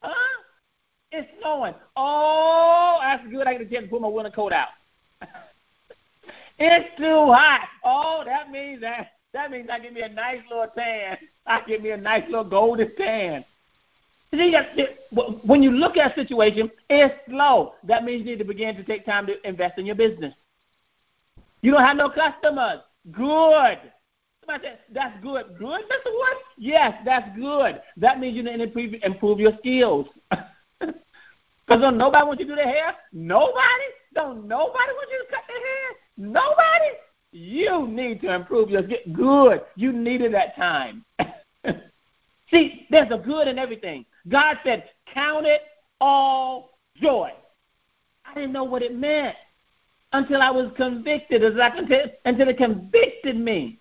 Huh? 0.02 0.14
It's 1.12 1.28
snowing. 1.42 1.74
Oh, 1.96 3.00
that's 3.02 3.28
good. 3.28 3.48
I 3.48 3.54
get 3.54 3.62
a 3.64 3.66
chance 3.66 3.86
to 3.86 3.90
put 3.90 4.02
my 4.02 4.08
winter 4.08 4.30
coat 4.30 4.54
out. 4.54 4.70
it's 6.60 6.96
too 6.98 7.26
hot. 7.34 7.68
Oh, 7.84 8.22
that 8.26 8.52
means 8.52 8.82
that 8.82 9.14
That 9.34 9.52
means 9.52 9.70
I 9.72 9.80
get 9.80 9.94
me 9.94 10.02
a 10.02 10.10
nice 10.10 10.40
little 10.50 10.68
tan. 10.76 11.18
I 11.46 11.62
get 11.68 11.84
me 11.84 11.92
a 11.92 11.98
nice 11.98 12.24
little 12.28 12.44
golden 12.44 12.96
tan. 12.96 13.46
See, 14.32 14.54
when 15.44 15.64
you 15.64 15.72
look 15.72 15.98
at 15.98 16.12
a 16.12 16.16
situation, 16.16 16.70
it's 16.90 17.16
slow. 17.28 17.74
That 17.84 18.04
means 18.04 18.20
you 18.20 18.26
need 18.26 18.40
to 18.40 18.46
begin 18.46 18.76
to 18.76 18.84
take 18.84 19.06
time 19.06 19.26
to 19.28 19.48
invest 19.48 19.80
in 19.80 19.86
your 19.86 19.96
business. 19.96 20.34
You 21.62 21.72
don't 21.72 21.84
have 21.84 21.98
no 21.98 22.10
customers. 22.10 22.80
Good. 23.12 23.80
Somebody 24.42 24.64
said, 24.64 24.80
that's 24.94 25.22
good. 25.24 25.58
Good, 25.58 25.82
Mr. 25.82 26.12
What? 26.12 26.38
Yes, 26.58 26.94
that's 27.06 27.36
good. 27.36 27.82
That 27.98 28.20
means 28.20 28.36
you 28.36 28.44
need 28.44 28.58
to 28.58 29.06
improve 29.06 29.40
your 29.40 29.54
skills. 29.60 30.08
Because 31.70 31.84
don't 31.84 32.00
nobody 32.00 32.26
want 32.26 32.40
you 32.40 32.48
to 32.48 32.52
do 32.54 32.56
their 32.56 32.68
hair? 32.68 32.96
Nobody? 33.14 33.86
Don't 34.16 34.48
nobody 34.48 34.92
want 34.92 35.10
you 35.12 35.24
to 35.24 35.32
cut 35.32 35.44
their 35.48 35.60
hair? 35.60 35.90
Nobody? 36.18 36.98
You 37.32 37.88
need 37.88 38.22
to 38.22 38.34
improve 38.34 38.70
your 38.70 38.82
Get 38.82 39.14
Good. 39.14 39.62
You 39.76 39.92
needed 39.92 40.34
that 40.34 40.56
time. 40.56 41.06
See, 42.52 42.88
there's 42.90 43.12
a 43.12 43.18
good 43.18 43.48
in 43.48 43.60
everything. 43.60 44.06
God 44.28 44.58
said, 44.64 44.86
Count 45.14 45.46
it 45.46 45.62
all 46.02 46.72
joy. 47.02 47.32
I 48.26 48.34
didn't 48.34 48.54
know 48.54 48.64
what 48.64 48.82
it 48.82 48.96
meant 48.96 49.36
until 50.14 50.42
I 50.42 50.50
was 50.50 50.72
convicted, 50.76 51.44
until 51.44 52.50
it 52.50 52.58
convicted 52.58 53.38
me. 53.38 53.80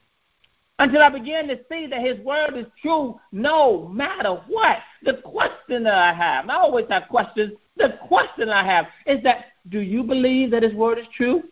Until 0.80 1.02
I 1.02 1.08
began 1.08 1.48
to 1.48 1.58
see 1.70 1.86
that 1.86 2.02
His 2.02 2.20
word 2.20 2.56
is 2.56 2.66
true 2.80 3.18
no 3.32 3.88
matter 3.88 4.34
what. 4.48 4.78
The 5.02 5.14
question 5.24 5.82
that 5.84 5.94
I 5.94 6.12
have, 6.12 6.48
I 6.48 6.56
always 6.56 6.86
have 6.90 7.04
questions. 7.08 7.54
The 7.76 7.98
question 8.06 8.48
I 8.48 8.64
have 8.64 8.86
is 9.06 9.22
that 9.24 9.46
do 9.70 9.80
you 9.80 10.04
believe 10.04 10.50
that 10.52 10.62
His 10.62 10.74
word 10.74 10.98
is 10.98 11.06
true? 11.16 11.42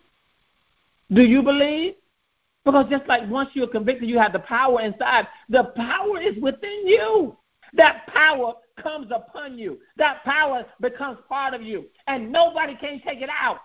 Do 1.12 1.22
you 1.22 1.42
believe? 1.42 1.94
Because 2.64 2.86
just 2.90 3.06
like 3.06 3.28
once 3.30 3.50
you're 3.54 3.68
convicted, 3.68 4.08
you 4.08 4.18
have 4.18 4.32
the 4.32 4.40
power 4.40 4.80
inside. 4.80 5.28
The 5.48 5.72
power 5.76 6.20
is 6.20 6.36
within 6.42 6.86
you. 6.86 7.36
That 7.74 8.06
power 8.08 8.54
comes 8.82 9.08
upon 9.14 9.58
you. 9.58 9.78
That 9.96 10.24
power 10.24 10.64
becomes 10.80 11.18
part 11.28 11.54
of 11.54 11.62
you. 11.62 11.86
And 12.06 12.32
nobody 12.32 12.74
can 12.76 13.00
take 13.06 13.22
it 13.22 13.30
out. 13.30 13.58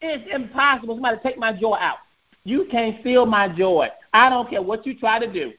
It's 0.00 0.32
impossible 0.32 0.96
somebody 0.96 1.18
take 1.22 1.38
my 1.38 1.52
joy 1.52 1.74
out. 1.74 1.98
You 2.44 2.66
can't 2.70 3.00
steal 3.00 3.26
my 3.26 3.48
joy. 3.48 3.88
I 4.12 4.28
don't 4.28 4.48
care 4.50 4.62
what 4.62 4.86
you 4.86 4.98
try 4.98 5.18
to 5.18 5.32
do. 5.32 5.52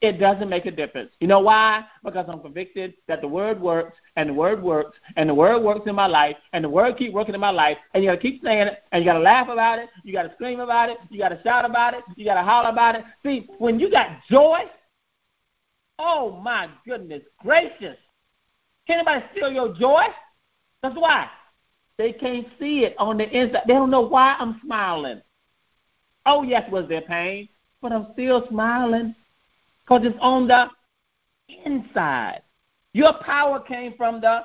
It 0.00 0.12
doesn't 0.18 0.48
make 0.48 0.64
a 0.64 0.70
difference. 0.70 1.10
You 1.20 1.26
know 1.26 1.40
why? 1.40 1.84
Because 2.02 2.24
I'm 2.28 2.40
convicted 2.40 2.94
that 3.06 3.20
the 3.20 3.28
word 3.28 3.60
works 3.60 3.98
and 4.16 4.30
the 4.30 4.32
word 4.32 4.62
works 4.62 4.96
and 5.16 5.28
the 5.28 5.34
word 5.34 5.62
works 5.62 5.86
in 5.86 5.94
my 5.94 6.06
life 6.06 6.36
and 6.54 6.64
the 6.64 6.70
word 6.70 6.96
keep 6.96 7.12
working 7.12 7.34
in 7.34 7.40
my 7.40 7.50
life 7.50 7.76
and 7.92 8.02
you 8.02 8.08
gotta 8.08 8.20
keep 8.20 8.42
saying 8.42 8.68
it 8.68 8.82
and 8.92 9.04
you 9.04 9.10
gotta 9.10 9.22
laugh 9.22 9.48
about 9.48 9.78
it, 9.78 9.90
you 10.02 10.14
gotta 10.14 10.32
scream 10.34 10.60
about 10.60 10.88
it, 10.88 10.96
you 11.10 11.18
gotta 11.18 11.38
shout 11.44 11.66
about 11.66 11.92
it, 11.92 12.02
you 12.16 12.24
gotta 12.24 12.42
holler 12.42 12.70
about 12.70 12.94
it. 12.94 13.04
See, 13.22 13.46
when 13.58 13.78
you 13.78 13.90
got 13.90 14.20
joy, 14.30 14.60
Oh 16.02 16.40
my 16.42 16.68
goodness 16.86 17.22
gracious. 17.42 17.98
Can 18.86 19.00
anybody 19.00 19.22
steal 19.32 19.52
your 19.52 19.74
joy? 19.74 20.04
That's 20.82 20.96
why. 20.96 21.28
They 21.98 22.14
can't 22.14 22.46
see 22.58 22.86
it 22.86 22.94
on 22.98 23.18
the 23.18 23.28
inside. 23.28 23.64
They 23.66 23.74
don't 23.74 23.90
know 23.90 24.00
why 24.00 24.34
I'm 24.38 24.58
smiling. 24.64 25.20
Oh, 26.24 26.42
yes, 26.42 26.70
was 26.72 26.88
there 26.88 27.02
pain, 27.02 27.50
but 27.82 27.92
I'm 27.92 28.08
still 28.14 28.46
smiling 28.48 29.14
because 29.90 30.06
it's 30.06 30.18
on 30.20 30.46
the 30.46 30.66
inside. 31.66 32.42
Your 32.92 33.12
power 33.24 33.60
came 33.60 33.94
from 33.96 34.20
the 34.20 34.44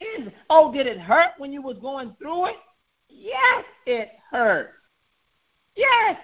inside. 0.00 0.34
Oh, 0.48 0.72
did 0.72 0.86
it 0.86 0.98
hurt 0.98 1.32
when 1.36 1.52
you 1.52 1.60
was 1.60 1.76
going 1.78 2.16
through 2.18 2.46
it? 2.46 2.56
Yes, 3.10 3.64
it 3.86 4.08
hurt. 4.30 4.70
Yes. 5.76 6.16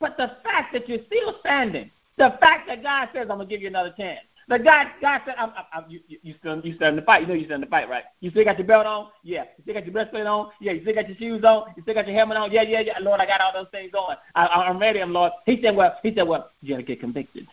But 0.00 0.16
the 0.16 0.32
fact 0.42 0.72
that 0.72 0.88
you're 0.88 1.04
still 1.06 1.36
standing, 1.40 1.90
the 2.18 2.36
fact 2.40 2.66
that 2.66 2.82
God 2.82 3.08
says, 3.14 3.28
I'm 3.30 3.36
going 3.36 3.40
to 3.40 3.46
give 3.46 3.62
you 3.62 3.68
another 3.68 3.94
chance. 3.96 4.20
The 4.48 4.58
God, 4.58 4.88
God 5.00 5.20
said, 5.24 5.34
I'm, 5.38 5.52
I'm, 5.72 5.84
you, 5.88 6.00
you, 6.08 6.34
still, 6.38 6.60
you 6.60 6.74
still 6.74 6.88
in 6.88 6.96
the 6.96 7.02
fight. 7.02 7.22
You 7.22 7.28
know 7.28 7.34
you 7.34 7.44
still 7.44 7.54
in 7.54 7.60
the 7.62 7.66
fight, 7.66 7.88
right? 7.88 8.04
You 8.20 8.30
still 8.30 8.44
got 8.44 8.58
your 8.58 8.66
belt 8.66 8.86
on? 8.86 9.08
Yeah. 9.22 9.44
You 9.56 9.62
still 9.62 9.74
got 9.74 9.84
your 9.84 9.92
breastplate 9.92 10.26
on? 10.26 10.50
Yeah. 10.60 10.72
You 10.72 10.82
still 10.82 10.94
got 10.94 11.08
your 11.08 11.16
shoes 11.16 11.44
on? 11.44 11.72
You 11.76 11.82
still 11.82 11.94
got 11.94 12.06
your 12.06 12.16
helmet 12.16 12.36
on? 12.36 12.52
Yeah, 12.52 12.62
yeah, 12.62 12.80
yeah. 12.80 12.98
Lord, 13.00 13.20
I 13.20 13.26
got 13.26 13.40
all 13.40 13.52
those 13.54 13.70
things 13.72 13.92
on. 13.94 14.16
I, 14.34 14.46
I'm 14.46 14.78
ready, 14.78 15.00
I'm 15.00 15.12
Lord. 15.12 15.32
He 15.46 15.60
said, 15.62 15.74
well, 15.74 15.96
he 16.02 16.14
said, 16.14 16.28
well, 16.28 16.50
you 16.60 16.74
got 16.74 16.76
to 16.78 16.82
get 16.82 17.00
convicted. 17.00 17.46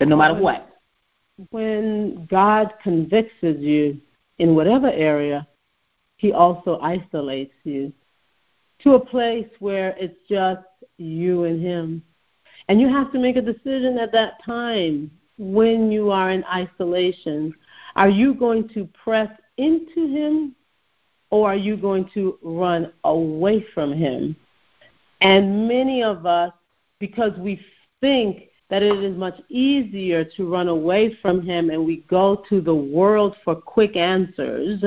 And 0.00 0.10
no 0.10 0.16
matter 0.16 0.38
what. 0.40 0.68
When 1.50 2.26
God 2.30 2.74
convicts 2.82 3.34
you 3.40 3.98
in 4.38 4.54
whatever 4.54 4.90
area, 4.90 5.46
he 6.16 6.32
also 6.32 6.78
isolates 6.80 7.54
you 7.64 7.92
to 8.82 8.94
a 8.94 9.00
place 9.00 9.48
where 9.60 9.96
it's 9.98 10.18
just 10.28 10.60
you 10.98 11.44
and 11.44 11.62
him. 11.62 12.02
And 12.68 12.80
you 12.80 12.88
have 12.88 13.12
to 13.12 13.18
make 13.18 13.36
a 13.36 13.42
decision 13.42 13.98
at 13.98 14.12
that 14.12 14.44
time 14.44 15.10
when 15.38 15.90
you 15.90 16.10
are 16.10 16.30
in 16.30 16.44
isolation. 16.44 17.54
Are 17.96 18.08
you 18.08 18.34
going 18.34 18.68
to 18.70 18.88
press 19.04 19.30
into 19.56 20.08
Him 20.08 20.54
or 21.30 21.50
are 21.50 21.56
you 21.56 21.76
going 21.76 22.08
to 22.14 22.38
run 22.42 22.92
away 23.04 23.64
from 23.74 23.92
Him? 23.92 24.36
And 25.20 25.68
many 25.68 26.02
of 26.02 26.26
us, 26.26 26.52
because 26.98 27.36
we 27.38 27.60
think 28.00 28.48
that 28.70 28.82
it 28.82 29.04
is 29.04 29.16
much 29.16 29.40
easier 29.48 30.24
to 30.24 30.50
run 30.50 30.68
away 30.68 31.16
from 31.20 31.42
Him 31.42 31.70
and 31.70 31.84
we 31.84 31.98
go 32.08 32.42
to 32.48 32.60
the 32.60 32.74
world 32.74 33.36
for 33.44 33.54
quick 33.54 33.96
answers, 33.96 34.82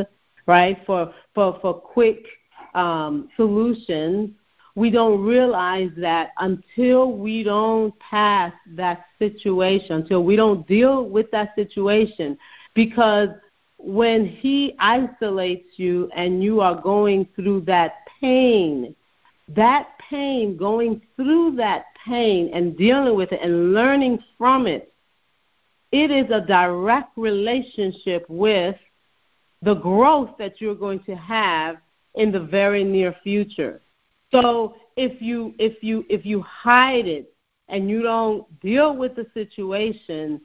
right? 0.48 0.78
For, 0.86 1.14
for, 1.34 1.60
for 1.62 1.74
quick 1.74 2.26
um, 2.74 3.30
solutions 3.36 4.32
we 4.76 4.92
don't 4.92 5.24
realize 5.24 5.90
that 5.98 6.32
until 6.40 7.14
we 7.14 7.44
don't 7.44 7.98
pass 8.00 8.54
that 8.76 9.06
situation, 9.20 9.96
until 9.96 10.24
we 10.24 10.36
don't 10.36 10.68
deal 10.68 11.08
with 11.10 11.32
that 11.32 11.56
situation, 11.56 12.38
because 12.74 13.30
when 13.78 14.28
He 14.28 14.76
isolates 14.80 15.78
you 15.78 16.10
and 16.14 16.44
you 16.44 16.60
are 16.60 16.82
going 16.82 17.28
through 17.36 17.62
that 17.62 17.94
pain, 18.20 18.94
that 19.48 19.90
pain, 20.10 20.58
going 20.58 21.02
through 21.16 21.56
that 21.56 21.86
pain 22.06 22.50
and 22.54 22.78
dealing 22.78 23.16
with 23.16 23.32
it 23.32 23.40
and 23.42 23.74
learning 23.74 24.20
from 24.38 24.68
it, 24.68 24.92
it 25.92 26.12
is 26.12 26.30
a 26.32 26.46
direct 26.46 27.18
relationship 27.18 28.26
with 28.28 28.76
the 29.62 29.76
growth 29.76 30.32
that 30.38 30.60
you're 30.60 30.76
going 30.76 31.00
to 31.04 31.16
have 31.16 31.78
in 32.16 32.32
the 32.32 32.40
very 32.40 32.84
near 32.84 33.16
future. 33.24 33.82
So 34.32 34.76
if 34.96 35.22
you 35.22 35.54
if 35.60 35.84
you 35.84 36.06
if 36.10 36.26
you 36.26 36.42
hide 36.42 37.08
it 37.08 37.34
and 37.70 37.90
you 37.90 38.02
don't 38.02 38.60
deal 38.60 38.96
with 38.96 39.16
the 39.16 39.26
situation, 39.34 40.42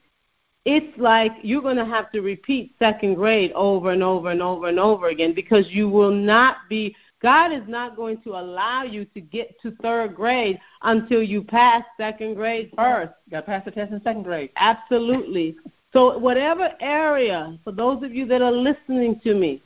it's 0.64 0.97
like 0.99 1.33
you're 1.43 1.62
going 1.62 1.77
to 1.77 1.85
have 1.85 2.11
to 2.12 2.21
repeat 2.21 2.75
second 2.79 3.14
grade 3.14 3.53
over 3.53 3.90
and 3.90 4.03
over 4.03 4.31
and 4.31 4.43
over 4.43 4.69
and 4.69 4.79
over 4.79 5.09
again 5.09 5.35
because 5.35 5.66
you 5.71 5.88
will 5.88 6.12
not 6.12 6.57
be 6.69 6.95
God 7.23 7.53
is 7.53 7.62
not 7.66 7.97
going 7.97 8.23
to 8.23 8.31
allow 8.31 8.83
you 8.83 9.05
to 9.07 9.21
get 9.21 9.61
to 9.61 9.73
third 9.83 10.14
grade 10.14 10.59
until 10.83 11.23
you 11.23 11.43
pass 11.43 11.83
second 11.99 12.35
grade 12.35 12.73
first. 12.77 13.12
You 13.27 13.33
got 13.33 13.40
to 13.40 13.47
pass 13.47 13.64
the 13.64 13.71
test 13.71 13.93
in 13.93 14.03
second 14.03 14.23
grade. 14.23 14.51
Absolutely. 14.57 15.57
So 15.93 16.16
whatever 16.16 16.71
area, 16.81 17.59
for 17.62 17.73
those 17.73 18.03
of 18.03 18.14
you 18.14 18.27
that 18.27 18.40
are 18.40 18.53
listening 18.53 19.21
to 19.25 19.35
me, 19.35 19.61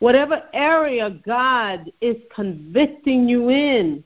whatever 0.00 0.42
area 0.52 1.10
God 1.24 1.90
is 2.00 2.16
convicting 2.34 3.28
you 3.28 3.50
in, 3.50 4.02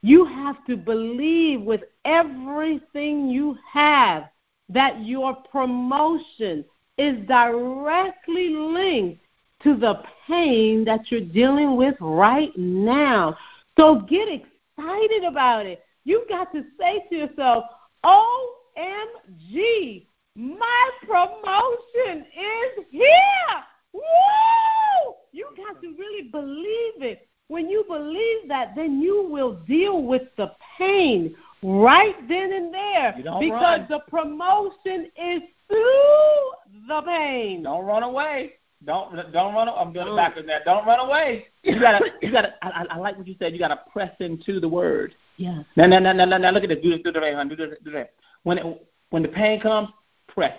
you 0.00 0.24
have 0.24 0.64
to 0.66 0.76
believe 0.76 1.60
with 1.60 1.82
everything 2.04 3.28
you 3.28 3.56
have 3.70 4.24
that 4.68 5.04
your 5.04 5.34
promotion 5.34 6.64
is 6.96 7.26
directly 7.26 8.50
linked 8.50 9.20
to 9.62 9.76
the 9.76 10.02
pain 10.26 10.84
that 10.84 11.10
you're 11.10 11.20
dealing 11.20 11.76
with 11.76 11.94
right 12.00 12.56
now. 12.56 13.36
So 13.76 14.00
get 14.00 14.28
excited 14.28 15.24
about 15.24 15.66
it. 15.66 15.82
You've 16.04 16.28
got 16.28 16.52
to 16.52 16.64
say 16.78 17.04
to 17.08 17.16
yourself, 17.16 17.64
OMG, 18.04 20.06
my 20.34 20.90
promotion 21.06 22.26
is 22.36 22.84
here. 22.90 23.62
Woo! 23.92 25.14
You 25.32 25.48
got 25.56 25.80
to 25.80 25.94
really 25.98 26.28
believe 26.28 27.02
it. 27.02 27.28
When 27.48 27.68
you 27.68 27.84
believe 27.88 28.48
that, 28.48 28.74
then 28.76 29.00
you 29.00 29.28
will 29.28 29.54
deal 29.66 30.02
with 30.02 30.22
the 30.36 30.52
pain 30.78 31.34
right 31.62 32.16
then 32.28 32.52
and 32.52 32.72
there 32.72 33.14
because 33.16 33.50
run. 33.50 33.86
the 33.88 34.00
promotion 34.08 35.10
is 35.16 35.42
through 35.68 36.86
the 36.88 37.02
pain. 37.06 37.62
Don't 37.64 37.84
run 37.84 38.02
away. 38.02 38.54
Don't 38.84 39.14
don't 39.32 39.54
run. 39.54 39.68
I'm 39.68 39.92
going 39.92 40.08
mm. 40.08 40.16
back 40.16 40.36
on 40.36 40.46
that. 40.46 40.64
Don't 40.64 40.86
run 40.86 41.00
away. 41.00 41.46
You 41.62 41.78
gotta 41.78 42.04
you 42.20 42.32
gotta. 42.32 42.54
I, 42.62 42.86
I 42.90 42.96
like 42.96 43.16
what 43.16 43.26
you 43.26 43.36
said. 43.38 43.52
You 43.52 43.58
gotta 43.58 43.80
press 43.92 44.12
into 44.18 44.58
the 44.58 44.68
word. 44.68 45.14
Yeah. 45.36 45.62
Now 45.76 45.86
now 45.86 45.98
now 45.98 46.12
now, 46.12 46.24
now 46.38 46.50
look 46.50 46.64
at 46.64 46.68
this. 46.68 46.78
Do 46.82 46.90
this. 46.90 47.00
Do 47.04 47.12
the 47.12 47.46
Do 47.48 47.56
this. 47.56 47.78
Do 47.84 47.92
that. 47.92 48.14
When 48.42 48.58
it, 48.58 48.88
when 49.10 49.22
the 49.22 49.28
pain 49.28 49.60
comes, 49.60 49.88
press 50.26 50.56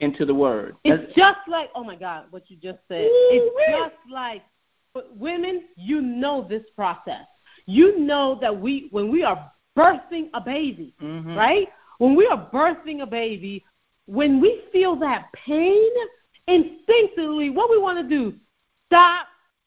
into 0.00 0.24
the 0.24 0.34
word. 0.34 0.76
It's 0.84 1.02
That's, 1.02 1.14
just 1.14 1.48
like 1.48 1.70
oh 1.74 1.84
my 1.84 1.96
God, 1.96 2.26
what 2.30 2.50
you 2.50 2.56
just 2.56 2.78
said. 2.88 3.08
It's 3.10 3.70
just 3.70 4.12
like 4.12 4.42
women. 5.16 5.64
You 5.76 6.00
know 6.00 6.46
this 6.48 6.64
process. 6.74 7.26
You 7.66 7.98
know 7.98 8.38
that 8.40 8.58
we 8.58 8.88
when 8.90 9.10
we 9.10 9.22
are 9.22 9.50
birthing 9.76 10.30
a 10.34 10.40
baby, 10.40 10.94
Mhm. 11.00 11.36
right? 11.36 11.68
When 11.98 12.14
we 12.16 12.26
are 12.26 12.48
birthing 12.52 13.02
a 13.02 13.06
baby, 13.06 13.64
when 14.06 14.40
we 14.40 14.62
feel 14.72 14.96
that 14.96 15.30
pain, 15.32 15.90
instinctively, 16.48 17.50
what 17.50 17.70
we 17.70 17.78
want 17.78 17.98
to 17.98 18.04
do, 18.04 18.34
stop 18.86 19.26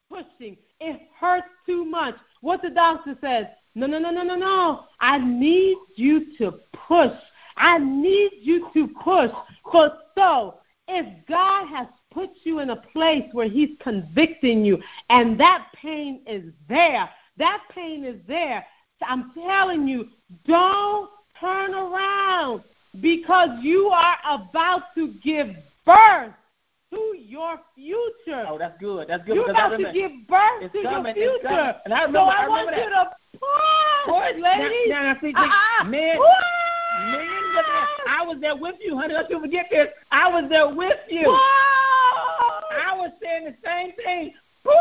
pushing. 0.09 0.57
It 0.79 1.01
hurts 1.17 1.47
too 1.65 1.85
much. 1.85 2.15
What 2.41 2.61
the 2.61 2.69
doctor 2.69 3.17
says, 3.21 3.45
no, 3.75 3.87
no, 3.87 3.99
no, 3.99 4.11
no, 4.11 4.23
no, 4.23 4.35
no. 4.35 4.85
I 4.99 5.17
need 5.17 5.77
you 5.95 6.35
to 6.37 6.59
push. 6.87 7.13
I 7.57 7.77
need 7.79 8.31
you 8.41 8.67
to 8.73 8.87
push. 9.03 9.31
For 9.71 9.91
so, 10.15 10.55
if 10.87 11.05
God 11.27 11.67
has 11.67 11.87
put 12.13 12.29
you 12.43 12.59
in 12.59 12.69
a 12.71 12.75
place 12.75 13.23
where 13.31 13.47
He's 13.49 13.69
convicting 13.81 14.63
you 14.65 14.77
and 15.09 15.39
that 15.39 15.67
pain 15.75 16.21
is 16.27 16.43
there, 16.69 17.09
that 17.37 17.63
pain 17.73 18.03
is 18.05 18.19
there, 18.27 18.65
I'm 19.05 19.31
telling 19.33 19.87
you, 19.87 20.07
don't 20.47 21.09
turn 21.39 21.73
around 21.73 22.63
because 23.01 23.49
you 23.61 23.87
are 23.87 24.17
about 24.25 24.83
to 24.95 25.13
give 25.23 25.47
birth 25.85 26.31
to 26.91 27.15
your 27.17 27.59
future. 27.75 28.45
Oh, 28.47 28.57
that's 28.59 28.79
good. 28.79 29.07
That's 29.09 29.25
good 29.25 29.35
You're 29.35 29.49
about 29.49 29.77
to 29.77 29.91
give 29.91 30.11
birth 30.27 30.61
It's 30.61 30.73
to 30.73 30.83
coming, 30.83 31.15
your 31.17 31.39
future. 31.39 31.75
And 31.85 31.93
I 31.93 32.01
so 32.01 32.05
remember- 32.07 32.19
I, 32.31 32.45
I 32.45 32.47
want 32.47 32.67
remember 32.69 32.83
you 32.83 32.89
to 32.91 33.11
push, 33.33 34.05
Push. 34.05 34.41
ladies. 34.43 34.89
Now, 34.89 35.01
now, 35.03 35.13
see, 35.19 35.27
see, 35.27 35.33
Ah, 35.35 35.83
men, 35.85 36.17
push. 36.17 36.52
At- 37.57 38.07
I 38.07 38.25
was 38.25 38.37
there 38.39 38.55
with 38.55 38.75
you, 38.79 38.97
honey. 38.97 39.13
Don't 39.13 39.29
you 39.29 39.39
forget 39.39 39.67
this. 39.69 39.87
I 40.11 40.27
was 40.29 40.49
there 40.49 40.69
with 40.69 40.99
you. 41.09 41.25
Push. 41.25 42.83
I 42.85 42.95
was 42.95 43.11
saying 43.21 43.45
the 43.45 43.55
same 43.63 43.91
thing. 44.03 44.33
Push. 44.63 44.73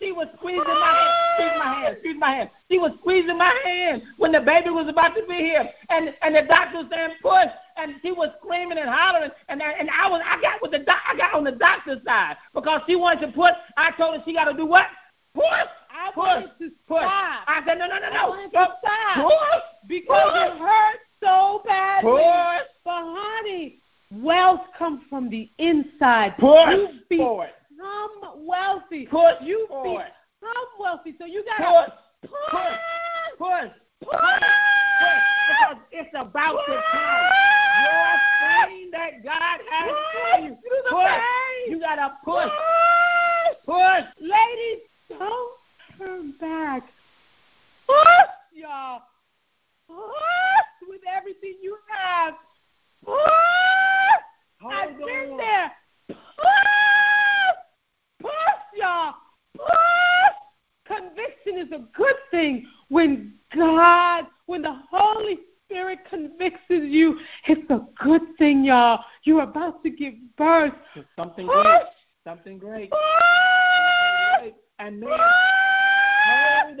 She 0.00 0.10
was 0.10 0.26
squeezing 0.36 0.64
my 0.64 0.92
hand. 0.98 1.12
Squeeze 1.36 1.58
my 1.58 1.74
hand. 1.74 1.96
Squeeze 2.00 2.16
my 2.18 2.30
hand. 2.34 2.50
She 2.68 2.78
was 2.78 2.92
squeezing 2.98 3.38
my 3.38 3.54
hand 3.64 4.02
when 4.16 4.32
the 4.32 4.40
baby 4.40 4.70
was 4.70 4.88
about 4.88 5.14
to 5.14 5.22
be 5.28 5.36
here, 5.36 5.68
and 5.90 6.12
and 6.22 6.34
the 6.34 6.42
doctor 6.42 6.78
was 6.78 6.86
saying 6.90 7.10
push, 7.22 7.52
and 7.76 7.94
she 8.02 8.10
was 8.10 8.30
screaming 8.42 8.78
and 8.78 8.90
hollering, 8.90 9.30
and 9.48 9.62
I, 9.62 9.70
and 9.78 9.88
I 9.90 10.10
was 10.10 10.20
I 10.26 10.40
got 10.40 10.60
with 10.60 10.72
the 10.72 10.80
doc, 10.80 10.98
I 11.06 11.16
got 11.16 11.34
on 11.34 11.44
the 11.44 11.52
doctor's 11.52 12.02
side 12.04 12.36
because 12.52 12.80
she 12.88 12.96
wanted 12.96 13.26
to 13.26 13.32
push. 13.32 13.54
I 13.76 13.92
told 13.92 14.16
her 14.16 14.22
she 14.24 14.32
got 14.32 14.46
to 14.46 14.54
do 14.54 14.66
what? 14.66 14.86
Push. 15.34 15.70
I 16.02 16.10
push. 16.12 16.16
wanted 16.24 16.50
to 16.58 16.70
push. 16.88 16.98
stop. 16.98 17.44
I 17.46 17.62
said 17.66 17.78
no 17.78 17.86
no 17.86 17.98
no 17.98 18.10
no. 18.10 18.48
Stop. 18.50 18.80
Push. 19.16 19.62
because 19.88 20.32
it 20.34 20.58
hurts 20.58 21.04
so 21.20 21.62
badly. 21.64 22.10
Push. 22.10 22.66
But 22.84 23.02
honey, 23.04 23.78
wealth 24.10 24.62
comes 24.78 25.00
from 25.08 25.30
the 25.30 25.48
inside. 25.58 26.34
Push 26.38 26.74
You 27.10 27.18
for 27.18 27.46
it. 27.46 27.54
wealthy. 28.36 29.06
Push 29.06 29.34
you 29.42 29.66
for 29.68 29.84
become 29.84 30.66
wealthy. 30.78 31.14
So 31.18 31.26
you 31.26 31.44
gotta 31.44 31.92
Push. 32.20 32.30
push. 32.30 32.60
Push. 33.38 33.38
Push. 33.38 33.70
Push. 34.02 34.10
Because 35.48 35.76
it's 35.92 36.10
about 36.14 36.58
to 36.66 36.82
come. 36.92 37.30
Your 37.82 38.68
thing 38.68 38.90
that 38.92 39.24
God 39.24 39.60
has 39.70 39.92
for 40.12 40.44
you. 40.46 40.56
Push. 40.90 41.68
You 41.68 41.80
gotta 41.80 42.14
push. 42.24 42.44
Push. 42.44 43.64
Push. 43.66 44.04
Ladies, 44.20 44.82
don't 45.08 45.51
turn 46.04 46.34
back. 46.40 46.82
Push, 47.86 47.96
y'all. 48.52 49.02
Push 49.88 50.88
with 50.88 51.00
everything 51.16 51.56
you 51.62 51.76
have. 51.88 52.34
Push. 53.04 53.14
Hold 54.60 54.74
I've 54.74 54.98
been 54.98 55.32
on. 55.32 55.36
there. 55.36 55.72
Push. 56.08 56.18
Push, 58.20 58.30
y'all. 58.76 59.14
Push. 59.56 59.66
Conviction 60.86 61.58
is 61.66 61.72
a 61.72 61.84
good 61.96 62.16
thing 62.30 62.66
when 62.88 63.34
God, 63.54 64.26
when 64.46 64.62
the 64.62 64.76
Holy 64.90 65.38
Spirit 65.66 66.00
convicts 66.08 66.60
you. 66.68 67.18
It's 67.46 67.70
a 67.70 67.86
good 68.02 68.22
thing, 68.38 68.64
y'all. 68.64 69.04
You're 69.24 69.42
about 69.42 69.82
to 69.84 69.90
give 69.90 70.14
birth. 70.36 70.74
It's 70.96 71.08
something 71.16 71.46
Push. 71.46 71.54
great. 71.54 71.82
Something 72.24 72.58
great. 72.58 72.90
Push. 72.90 72.98
Something 74.38 74.40
great. 74.40 74.54
And 74.78 75.00
man, 75.00 75.18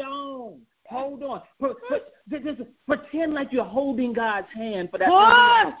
on. 0.00 0.60
Hold 0.88 1.22
on. 1.22 1.42
Put, 1.60 1.76
put, 1.88 2.02
just, 2.30 2.44
just 2.44 2.60
pretend 2.86 3.34
like 3.34 3.52
you're 3.52 3.64
holding 3.64 4.12
God's 4.12 4.48
hand 4.54 4.90
for 4.90 4.98
that 4.98 5.08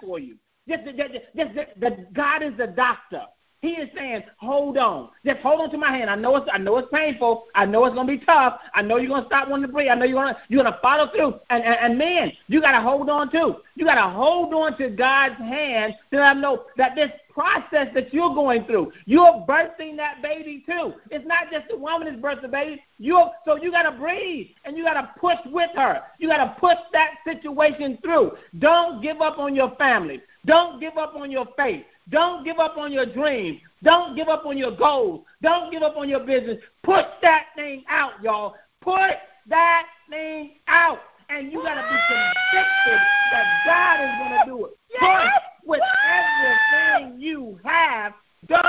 for 0.02 0.18
you. 0.18 0.36
Just, 0.68 0.84
just, 0.84 0.96
just, 0.96 1.12
just, 1.36 1.54
just, 1.54 1.80
that 1.80 2.12
God 2.12 2.42
is 2.42 2.52
the 2.56 2.68
doctor. 2.68 3.22
He 3.62 3.74
is 3.74 3.88
saying, 3.96 4.24
hold 4.38 4.76
on. 4.76 5.10
Just 5.24 5.38
hold 5.38 5.60
on 5.60 5.70
to 5.70 5.78
my 5.78 5.96
hand. 5.96 6.10
I 6.10 6.16
know 6.16 6.34
it's 6.34 6.48
I 6.52 6.58
know 6.58 6.78
it's 6.78 6.88
painful. 6.92 7.44
I 7.54 7.64
know 7.64 7.84
it's 7.84 7.94
gonna 7.94 8.08
be 8.08 8.18
tough. 8.18 8.58
I 8.74 8.82
know 8.82 8.96
you're 8.96 9.08
gonna 9.08 9.26
stop 9.26 9.48
wanting 9.48 9.68
to 9.68 9.72
breathe. 9.72 9.88
I 9.88 9.94
know 9.94 10.04
you're 10.04 10.20
gonna 10.20 10.36
you're 10.48 10.64
gonna 10.64 10.80
follow 10.82 11.08
through. 11.12 11.34
And 11.48 11.62
and, 11.62 11.76
and 11.80 11.96
man, 11.96 12.32
you 12.48 12.60
gotta 12.60 12.80
hold 12.80 13.08
on 13.08 13.30
too. 13.30 13.58
You 13.76 13.84
gotta 13.84 14.12
hold 14.12 14.52
on 14.52 14.76
to 14.78 14.90
God's 14.90 15.36
hand 15.36 15.94
to 16.10 16.18
let 16.18 16.32
him 16.32 16.40
know 16.40 16.64
that 16.76 16.96
this 16.96 17.12
process 17.32 17.86
that 17.94 18.12
you're 18.12 18.34
going 18.34 18.64
through, 18.64 18.92
you're 19.06 19.46
birthing 19.48 19.96
that 19.96 20.20
baby 20.22 20.64
too. 20.66 20.94
It's 21.12 21.24
not 21.24 21.52
just 21.52 21.68
the 21.68 21.76
woman 21.76 22.08
that's 22.08 22.20
birthing 22.20 22.42
the 22.42 22.48
baby. 22.48 22.82
You're 22.98 23.30
so 23.44 23.62
you 23.62 23.70
gotta 23.70 23.92
breathe 23.92 24.48
and 24.64 24.76
you 24.76 24.82
gotta 24.82 25.12
push 25.20 25.38
with 25.46 25.70
her. 25.76 26.02
You 26.18 26.26
gotta 26.26 26.56
push 26.58 26.78
that 26.92 27.10
situation 27.24 27.98
through. 28.02 28.32
Don't 28.58 29.00
give 29.00 29.20
up 29.20 29.38
on 29.38 29.54
your 29.54 29.76
family. 29.76 30.20
Don't 30.44 30.80
give 30.80 30.98
up 30.98 31.14
on 31.14 31.30
your 31.30 31.46
faith. 31.56 31.84
Don't 32.10 32.44
give 32.44 32.58
up 32.58 32.76
on 32.76 32.92
your 32.92 33.06
dreams. 33.06 33.60
Don't 33.82 34.16
give 34.16 34.28
up 34.28 34.44
on 34.46 34.58
your 34.58 34.76
goals. 34.76 35.24
Don't 35.42 35.70
give 35.70 35.82
up 35.82 35.96
on 35.96 36.08
your 36.08 36.20
business. 36.20 36.58
Push 36.82 37.06
that 37.22 37.46
thing 37.56 37.84
out, 37.88 38.12
y'all. 38.22 38.54
Push 38.80 39.12
that 39.48 39.86
thing 40.10 40.56
out. 40.68 41.00
And 41.28 41.50
you 41.50 41.62
got 41.62 41.80
to 41.80 41.88
be 41.88 42.00
convicted 42.00 43.08
that 43.30 43.62
God 43.64 44.00
is 44.00 44.16
going 44.18 44.30
to 44.30 44.42
do 44.44 44.66
it. 44.66 44.72
Yes. 44.90 45.00
Push 45.00 45.30
with 45.64 45.80
everything 46.04 47.20
you 47.20 47.58
have. 47.64 48.12
Don't 48.48 48.64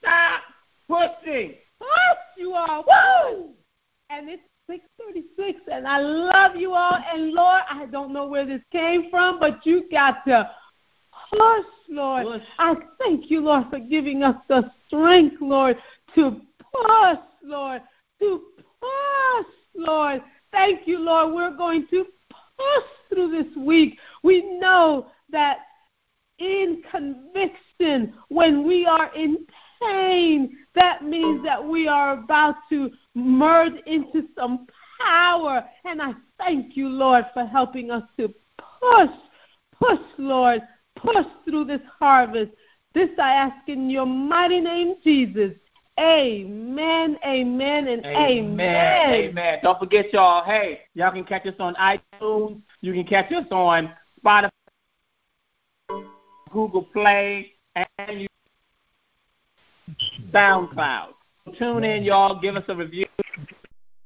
stop 0.00 0.42
pushing. 0.88 1.54
Push, 1.78 2.18
you 2.36 2.54
all. 2.54 2.84
Woo! 2.86 3.50
And 4.10 4.28
it's 4.28 4.42
636, 4.68 5.60
and 5.70 5.86
I 5.86 5.98
love 6.00 6.56
you 6.56 6.72
all. 6.72 6.98
And 7.12 7.32
Lord, 7.32 7.62
I 7.70 7.86
don't 7.86 8.12
know 8.12 8.26
where 8.26 8.44
this 8.44 8.62
came 8.72 9.10
from, 9.10 9.38
but 9.38 9.64
you 9.64 9.88
got 9.90 10.24
to 10.26 10.50
push, 11.30 11.66
Lord. 11.88 12.26
Push. 12.26 12.42
I 12.58 12.74
thank 12.98 13.30
you, 13.30 13.40
Lord, 13.40 13.64
for 13.70 13.78
giving 13.78 14.22
us 14.22 14.36
the 14.48 14.70
strength, 14.86 15.36
Lord, 15.40 15.76
to 16.14 16.40
push, 16.72 17.18
Lord, 17.42 17.82
to 18.20 18.42
push, 18.80 19.46
Lord. 19.74 20.22
Thank 20.52 20.86
you, 20.86 20.98
Lord. 20.98 21.34
We're 21.34 21.56
going 21.56 21.86
to 21.90 22.06
push 22.56 22.84
through 23.08 23.30
this 23.30 23.56
week. 23.56 23.98
We 24.22 24.58
know 24.58 25.08
that 25.30 25.58
in 26.38 26.82
conviction, 26.90 28.14
when 28.28 28.66
we 28.66 28.86
are 28.86 29.14
in 29.14 29.46
pain, 29.80 30.56
that 30.74 31.04
means 31.04 31.42
that 31.44 31.62
we 31.62 31.88
are 31.88 32.14
about 32.14 32.56
to 32.70 32.90
merge 33.14 33.74
into 33.86 34.24
some 34.36 34.66
power. 35.00 35.64
And 35.84 36.00
I 36.00 36.12
thank 36.38 36.76
you, 36.76 36.88
Lord, 36.88 37.24
for 37.32 37.44
helping 37.44 37.90
us 37.90 38.02
to 38.18 38.28
push, 38.80 39.10
push, 39.78 40.00
Lord, 40.18 40.62
push 40.96 41.26
through 41.44 41.64
this 41.64 41.80
harvest. 41.98 42.52
This 42.94 43.10
I 43.18 43.32
ask 43.32 43.68
in 43.68 43.90
your 43.90 44.06
mighty 44.06 44.60
name, 44.60 44.96
Jesus. 45.04 45.52
Amen, 45.98 47.16
amen, 47.24 47.88
and 47.88 48.04
amen. 48.04 49.14
Amen. 49.14 49.58
Don't 49.62 49.78
forget, 49.78 50.12
y'all. 50.12 50.44
Hey, 50.44 50.80
y'all 50.94 51.10
can 51.10 51.24
catch 51.24 51.46
us 51.46 51.54
on 51.58 51.74
iTunes. 51.76 52.60
You 52.82 52.92
can 52.92 53.04
catch 53.04 53.32
us 53.32 53.46
on 53.50 53.92
Spotify, 54.22 54.50
Google 56.50 56.82
Play, 56.82 57.52
and 57.74 58.20
you- 58.22 58.28
SoundCloud. 60.32 61.14
Tune 61.58 61.84
in, 61.84 62.02
y'all. 62.02 62.40
Give 62.40 62.56
us 62.56 62.64
a 62.68 62.74
review. 62.74 63.06